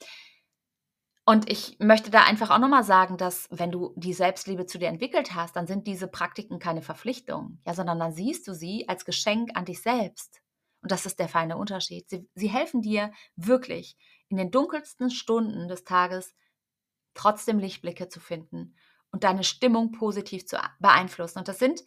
Und 1.26 1.50
ich 1.50 1.78
möchte 1.78 2.10
da 2.10 2.24
einfach 2.24 2.50
auch 2.50 2.58
nochmal 2.58 2.84
sagen, 2.84 3.16
dass 3.16 3.48
wenn 3.50 3.70
du 3.70 3.94
die 3.96 4.12
Selbstliebe 4.12 4.66
zu 4.66 4.78
dir 4.78 4.88
entwickelt 4.88 5.34
hast, 5.34 5.56
dann 5.56 5.66
sind 5.66 5.86
diese 5.86 6.06
Praktiken 6.06 6.58
keine 6.58 6.82
Verpflichtung, 6.82 7.60
ja, 7.66 7.72
sondern 7.72 7.98
dann 7.98 8.12
siehst 8.12 8.46
du 8.46 8.52
sie 8.52 8.86
als 8.88 9.06
Geschenk 9.06 9.50
an 9.54 9.64
dich 9.64 9.80
selbst. 9.80 10.43
Und 10.84 10.92
das 10.92 11.06
ist 11.06 11.18
der 11.18 11.30
feine 11.30 11.56
Unterschied. 11.56 12.10
Sie, 12.10 12.28
sie 12.34 12.48
helfen 12.48 12.82
dir 12.82 13.10
wirklich 13.36 13.96
in 14.28 14.36
den 14.36 14.50
dunkelsten 14.50 15.10
Stunden 15.10 15.66
des 15.66 15.84
Tages 15.84 16.34
trotzdem 17.14 17.58
Lichtblicke 17.58 18.10
zu 18.10 18.20
finden 18.20 18.76
und 19.10 19.24
deine 19.24 19.44
Stimmung 19.44 19.92
positiv 19.92 20.44
zu 20.46 20.58
beeinflussen. 20.80 21.38
Und 21.38 21.48
das 21.48 21.58
sind 21.58 21.80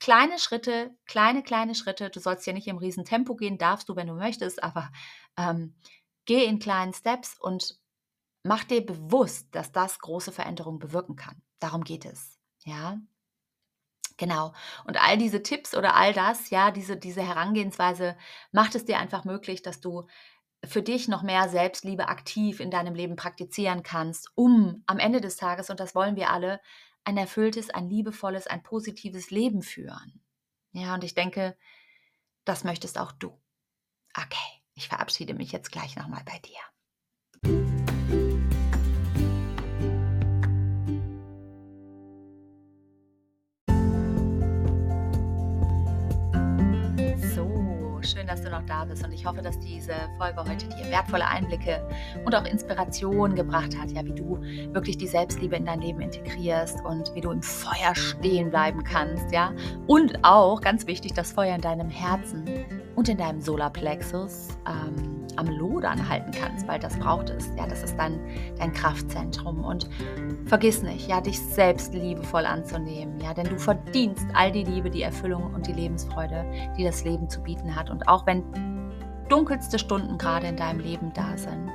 kleine 0.00 0.38
Schritte, 0.38 0.94
kleine, 1.06 1.42
kleine 1.42 1.74
Schritte. 1.74 2.10
Du 2.10 2.20
sollst 2.20 2.46
ja 2.46 2.52
nicht 2.52 2.66
im 2.66 2.76
Riesentempo 2.76 3.36
gehen, 3.36 3.56
darfst 3.56 3.88
du, 3.88 3.96
wenn 3.96 4.08
du 4.08 4.14
möchtest, 4.14 4.62
aber 4.62 4.92
ähm, 5.38 5.74
geh 6.26 6.44
in 6.44 6.58
kleinen 6.58 6.92
Steps 6.92 7.40
und 7.40 7.78
mach 8.42 8.64
dir 8.64 8.84
bewusst, 8.84 9.48
dass 9.54 9.72
das 9.72 9.98
große 9.98 10.30
Veränderungen 10.30 10.78
bewirken 10.78 11.16
kann. 11.16 11.40
Darum 11.58 11.84
geht 11.84 12.04
es. 12.04 12.38
Ja. 12.64 13.00
Genau. 14.18 14.54
Und 14.86 14.96
all 15.02 15.18
diese 15.18 15.42
Tipps 15.42 15.74
oder 15.74 15.94
all 15.94 16.12
das, 16.14 16.50
ja, 16.50 16.70
diese, 16.70 16.96
diese 16.96 17.22
Herangehensweise 17.22 18.16
macht 18.50 18.74
es 18.74 18.84
dir 18.86 18.98
einfach 18.98 19.24
möglich, 19.24 19.62
dass 19.62 19.80
du 19.80 20.06
für 20.64 20.82
dich 20.82 21.08
noch 21.08 21.22
mehr 21.22 21.48
Selbstliebe 21.48 22.08
aktiv 22.08 22.60
in 22.60 22.70
deinem 22.70 22.94
Leben 22.94 23.16
praktizieren 23.16 23.82
kannst, 23.82 24.30
um 24.34 24.82
am 24.86 24.98
Ende 24.98 25.20
des 25.20 25.36
Tages, 25.36 25.70
und 25.70 25.80
das 25.80 25.94
wollen 25.94 26.16
wir 26.16 26.30
alle, 26.30 26.60
ein 27.04 27.16
erfülltes, 27.16 27.70
ein 27.70 27.88
liebevolles, 27.88 28.46
ein 28.46 28.62
positives 28.62 29.30
Leben 29.30 29.62
führen. 29.62 30.22
Ja, 30.72 30.94
und 30.94 31.04
ich 31.04 31.14
denke, 31.14 31.56
das 32.44 32.64
möchtest 32.64 32.98
auch 32.98 33.12
du. 33.12 33.40
Okay, 34.16 34.62
ich 34.74 34.88
verabschiede 34.88 35.34
mich 35.34 35.52
jetzt 35.52 35.72
gleich 35.72 35.96
nochmal 35.96 36.22
bei 36.24 36.38
dir. 36.40 36.58
Du 48.46 48.50
noch 48.50 48.64
da 48.64 48.84
bist. 48.84 49.04
Und 49.04 49.12
ich 49.12 49.26
hoffe, 49.26 49.42
dass 49.42 49.58
diese 49.58 49.94
Folge 50.18 50.38
heute 50.38 50.68
dir 50.68 50.90
wertvolle 50.90 51.26
Einblicke 51.26 51.86
und 52.24 52.34
auch 52.34 52.44
Inspiration 52.44 53.34
gebracht 53.34 53.76
hat, 53.78 53.90
ja, 53.90 54.04
wie 54.04 54.14
du 54.14 54.40
wirklich 54.72 54.96
die 54.96 55.06
Selbstliebe 55.06 55.56
in 55.56 55.66
dein 55.66 55.80
Leben 55.80 56.00
integrierst 56.00 56.84
und 56.84 57.14
wie 57.14 57.20
du 57.20 57.30
im 57.30 57.42
Feuer 57.42 57.94
stehen 57.94 58.50
bleiben 58.50 58.82
kannst, 58.84 59.32
ja, 59.32 59.52
und 59.86 60.24
auch 60.24 60.60
ganz 60.60 60.86
wichtig, 60.86 61.12
das 61.14 61.32
Feuer 61.32 61.54
in 61.54 61.60
deinem 61.60 61.88
Herzen 61.88 62.44
und 62.94 63.08
in 63.08 63.18
deinem 63.18 63.40
Solarplexus 63.40 64.48
ähm, 64.66 65.15
am 65.36 65.48
Lodern 65.48 66.08
halten 66.08 66.30
kannst, 66.30 66.66
weil 66.66 66.78
das 66.78 66.98
braucht 66.98 67.30
es. 67.30 67.50
Ja, 67.56 67.66
das 67.66 67.82
ist 67.82 67.96
dein, 67.96 68.20
dein 68.58 68.72
Kraftzentrum. 68.72 69.64
Und 69.64 69.88
vergiss 70.46 70.82
nicht, 70.82 71.08
ja, 71.08 71.20
dich 71.20 71.40
selbst 71.40 71.94
liebevoll 71.94 72.46
anzunehmen. 72.46 73.20
Ja, 73.20 73.34
denn 73.34 73.46
du 73.46 73.58
verdienst 73.58 74.26
all 74.34 74.52
die 74.52 74.64
Liebe, 74.64 74.90
die 74.90 75.02
Erfüllung 75.02 75.54
und 75.54 75.66
die 75.66 75.72
Lebensfreude, 75.72 76.44
die 76.76 76.84
das 76.84 77.04
Leben 77.04 77.28
zu 77.28 77.40
bieten 77.42 77.74
hat. 77.74 77.90
Und 77.90 78.08
auch 78.08 78.26
wenn 78.26 78.42
dunkelste 79.28 79.78
Stunden 79.78 80.18
gerade 80.18 80.46
in 80.46 80.56
deinem 80.56 80.80
Leben 80.80 81.12
da 81.14 81.36
sind, 81.36 81.72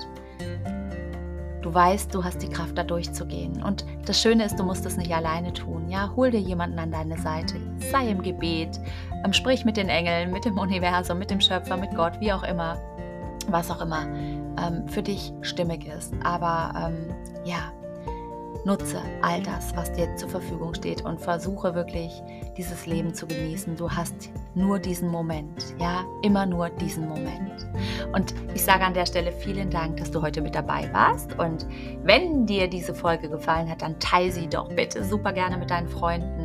Du 1.62 1.72
weißt, 1.72 2.14
du 2.14 2.24
hast 2.24 2.42
die 2.42 2.50
Kraft, 2.50 2.76
da 2.76 2.84
durchzugehen. 2.84 3.62
Und 3.62 3.86
das 4.06 4.20
Schöne 4.20 4.46
ist, 4.46 4.60
du 4.60 4.64
musst 4.64 4.84
es 4.86 4.98
nicht 4.98 5.14
alleine 5.14 5.54
tun. 5.54 5.90
Ja, 5.90 6.12
hol 6.16 6.32
dir 6.32 6.40
jemanden 6.40 6.80
an 6.80 6.92
deine 6.92 7.18
Seite. 7.20 7.58
Sei 7.92 8.08
im 8.08 8.24
Gebet. 8.24 8.80
Ähm, 9.24 9.32
sprich 9.32 9.64
mit 9.64 9.78
den 9.78 9.88
Engeln, 9.88 10.32
mit 10.32 10.46
dem 10.46 10.58
Universum, 10.58 11.20
mit 11.20 11.30
dem 11.30 11.40
Schöpfer, 11.40 11.78
mit 11.78 11.96
Gott, 11.96 12.20
wie 12.20 12.34
auch 12.34 12.42
immer 12.44 12.78
was 13.50 13.72
auch 13.72 13.82
immer 13.82 14.06
ähm, 14.58 14.88
für 14.88 15.04
dich 15.04 15.34
stimmig 15.42 15.88
ist. 15.88 16.14
Aber 16.24 16.74
ähm, 16.76 17.16
ja, 17.46 17.72
nutze 18.66 19.02
all 19.22 19.42
das, 19.42 19.76
was 19.76 19.92
dir 19.92 20.16
zur 20.16 20.30
Verfügung 20.30 20.74
steht 20.74 21.04
und 21.04 21.20
versuche 21.20 21.74
wirklich 21.74 22.12
dieses 22.58 22.86
Leben 22.86 23.14
zu 23.14 23.26
genießen. 23.26 23.76
Du 23.76 23.90
hast 23.90 24.30
nur 24.54 24.80
diesen 24.80 25.10
Moment, 25.10 25.76
ja, 25.80 26.04
immer 26.22 26.46
nur 26.46 26.70
diesen 26.70 27.08
Moment. 27.08 27.68
Und 28.14 28.34
ich 28.54 28.64
sage 28.64 28.84
an 28.84 28.94
der 28.94 29.06
Stelle 29.06 29.32
vielen 29.32 29.70
Dank, 29.70 29.98
dass 29.98 30.12
du 30.12 30.22
heute 30.22 30.42
mit 30.42 30.56
dabei 30.56 30.92
warst. 30.94 31.38
Und 31.40 31.66
wenn 32.04 32.46
dir 32.46 32.68
diese 32.68 32.94
Folge 32.94 33.30
gefallen 33.30 33.70
hat, 33.70 33.82
dann 33.82 34.00
teile 34.00 34.32
sie 34.32 34.48
doch 34.48 34.70
bitte 34.70 35.04
super 35.04 35.34
gerne 35.34 35.58
mit 35.58 35.70
deinen 35.70 35.88
Freunden 35.88 36.41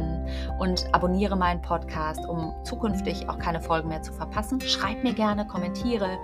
und 0.58 0.86
abonniere 0.92 1.36
meinen 1.36 1.62
Podcast, 1.62 2.26
um 2.28 2.54
zukünftig 2.64 3.28
auch 3.28 3.38
keine 3.38 3.60
Folgen 3.60 3.88
mehr 3.88 4.02
zu 4.02 4.12
verpassen. 4.12 4.60
Schreib 4.60 5.02
mir 5.02 5.14
gerne, 5.14 5.46
kommentiere 5.46 6.18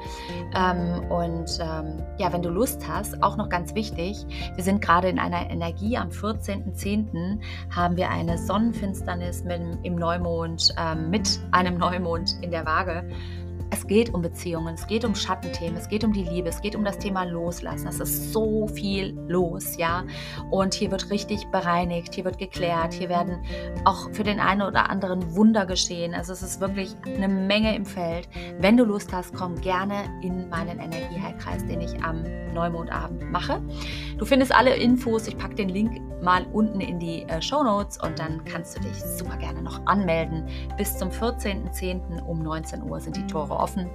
ähm, 0.55 1.11
und 1.11 1.59
ähm, 1.61 2.03
ja, 2.19 2.33
wenn 2.33 2.43
du 2.43 2.51
Lust 2.51 2.87
hast, 2.89 3.23
auch 3.23 3.37
noch 3.37 3.49
ganz 3.49 3.75
wichtig, 3.75 4.27
wir 4.55 4.65
sind 4.65 4.81
gerade 4.81 5.09
in 5.09 5.19
einer 5.19 5.51
Energie. 5.51 5.97
Am 5.97 6.09
14.10. 6.09 7.41
haben 7.75 7.97
wir 7.97 8.11
eine 8.11 8.39
Sonnenfinsternis 8.39 9.45
mit, 9.45 9.61
im 9.83 9.97
Neumond, 9.97 10.75
ähm, 10.79 11.11
mit 11.11 11.41
einem 11.53 11.79
Neumond 11.79 12.37
in 12.41 12.51
der 12.51 12.67
Waage. 12.67 13.05
Es 13.75 13.87
geht 13.87 14.13
um 14.13 14.21
Beziehungen, 14.21 14.75
es 14.75 14.87
geht 14.87 15.03
um 15.03 15.15
Schattenthemen, 15.15 15.79
es 15.79 15.89
geht 15.89 16.05
um 16.05 16.13
die 16.13 16.25
Liebe, 16.25 16.51
es 16.51 16.61
geht 16.61 16.77
um 16.77 16.85
das 16.85 16.99
Thema 16.99 17.25
Loslassen. 17.25 17.89
Es 17.89 18.01
ist 18.01 18.31
so 18.31 18.67
viel 18.67 19.19
los, 19.29 19.79
ja. 19.79 20.05
Und 20.51 20.75
hier 20.75 20.91
wird 20.91 21.09
richtig 21.09 21.47
bereinigt, 21.47 22.15
hier 22.15 22.27
wird 22.27 22.37
geklärt, 22.37 22.93
hier 22.93 23.09
werden 23.09 23.43
auch 23.87 24.11
für 24.13 24.25
den 24.25 24.41
einen 24.41 24.61
oder 24.61 24.91
anderen 24.91 25.35
Wunder 25.35 25.65
geschehen. 25.65 26.13
Also 26.13 26.35
es 26.35 26.43
ist 26.43 26.61
wirklich 26.61 26.95
eine 27.07 27.29
Menge 27.29 27.75
im 27.75 27.87
Feld. 27.87 28.29
Wenn 28.59 28.77
du 28.77 28.85
Lust 28.85 29.11
hast, 29.11 29.33
komm 29.33 29.59
gerne 29.63 30.05
in 30.23 30.51
meinen 30.51 30.79
Energieheilkreis, 30.79 31.65
den 31.65 31.81
ich 31.81 31.99
am 32.05 32.25
Neumondabend 32.53 33.31
mache. 33.33 33.63
Du 34.19 34.27
findest 34.27 34.55
alle 34.55 34.77
Infos, 34.77 35.27
ich 35.27 35.39
packe 35.39 35.55
den 35.55 35.71
Link 35.71 35.99
mal 36.23 36.47
unten 36.53 36.81
in 36.81 36.99
die 36.99 37.23
äh, 37.23 37.43
Show 37.43 37.63
Notes 37.63 37.99
und 37.99 38.19
dann 38.19 38.45
kannst 38.45 38.77
du 38.77 38.81
dich 38.81 38.97
super 38.97 39.37
gerne 39.37 39.63
noch 39.63 39.85
anmelden. 39.87 40.47
Bis 40.77 40.97
zum 40.97 41.11
14.10. 41.11 42.23
um 42.23 42.43
19 42.43 42.83
Uhr 42.83 43.01
sind 43.01 43.17
die 43.17 43.27
Tore 43.27 43.59
offen 43.63 43.89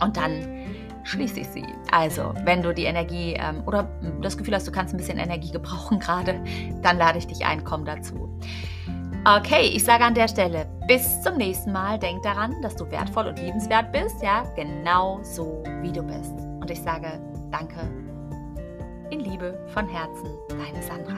und 0.00 0.16
dann 0.16 0.58
schließe 1.04 1.40
ich 1.40 1.48
sie. 1.48 1.64
Also, 1.90 2.34
wenn 2.44 2.62
du 2.62 2.72
die 2.74 2.84
Energie 2.84 3.34
ähm, 3.38 3.62
oder 3.66 3.88
das 4.20 4.36
Gefühl 4.36 4.54
hast, 4.54 4.66
du 4.66 4.72
kannst 4.72 4.94
ein 4.94 4.98
bisschen 4.98 5.18
Energie 5.18 5.50
gebrauchen 5.50 5.98
gerade, 6.04 6.40
dann 6.82 6.98
lade 6.98 7.18
ich 7.18 7.26
dich 7.26 7.44
ein, 7.44 7.64
komm 7.64 7.84
dazu. 7.84 8.28
Okay, 9.24 9.72
ich 9.74 9.84
sage 9.84 10.04
an 10.04 10.14
der 10.14 10.28
Stelle, 10.28 10.66
bis 10.86 11.20
zum 11.22 11.36
nächsten 11.36 11.72
Mal. 11.72 11.98
Denk 11.98 12.22
daran, 12.22 12.62
dass 12.62 12.76
du 12.76 12.90
wertvoll 12.90 13.26
und 13.26 13.38
liebenswert 13.38 13.92
bist, 13.92 14.22
ja, 14.22 14.44
genau 14.54 15.20
so 15.22 15.62
wie 15.82 15.92
du 15.92 16.02
bist. 16.02 16.32
Und 16.60 16.70
ich 16.70 16.80
sage 16.80 17.20
danke 17.50 17.80
in 19.10 19.20
Liebe 19.20 19.58
von 19.68 19.88
Herzen, 19.88 20.28
deine 20.48 20.82
Sandra. 20.82 21.16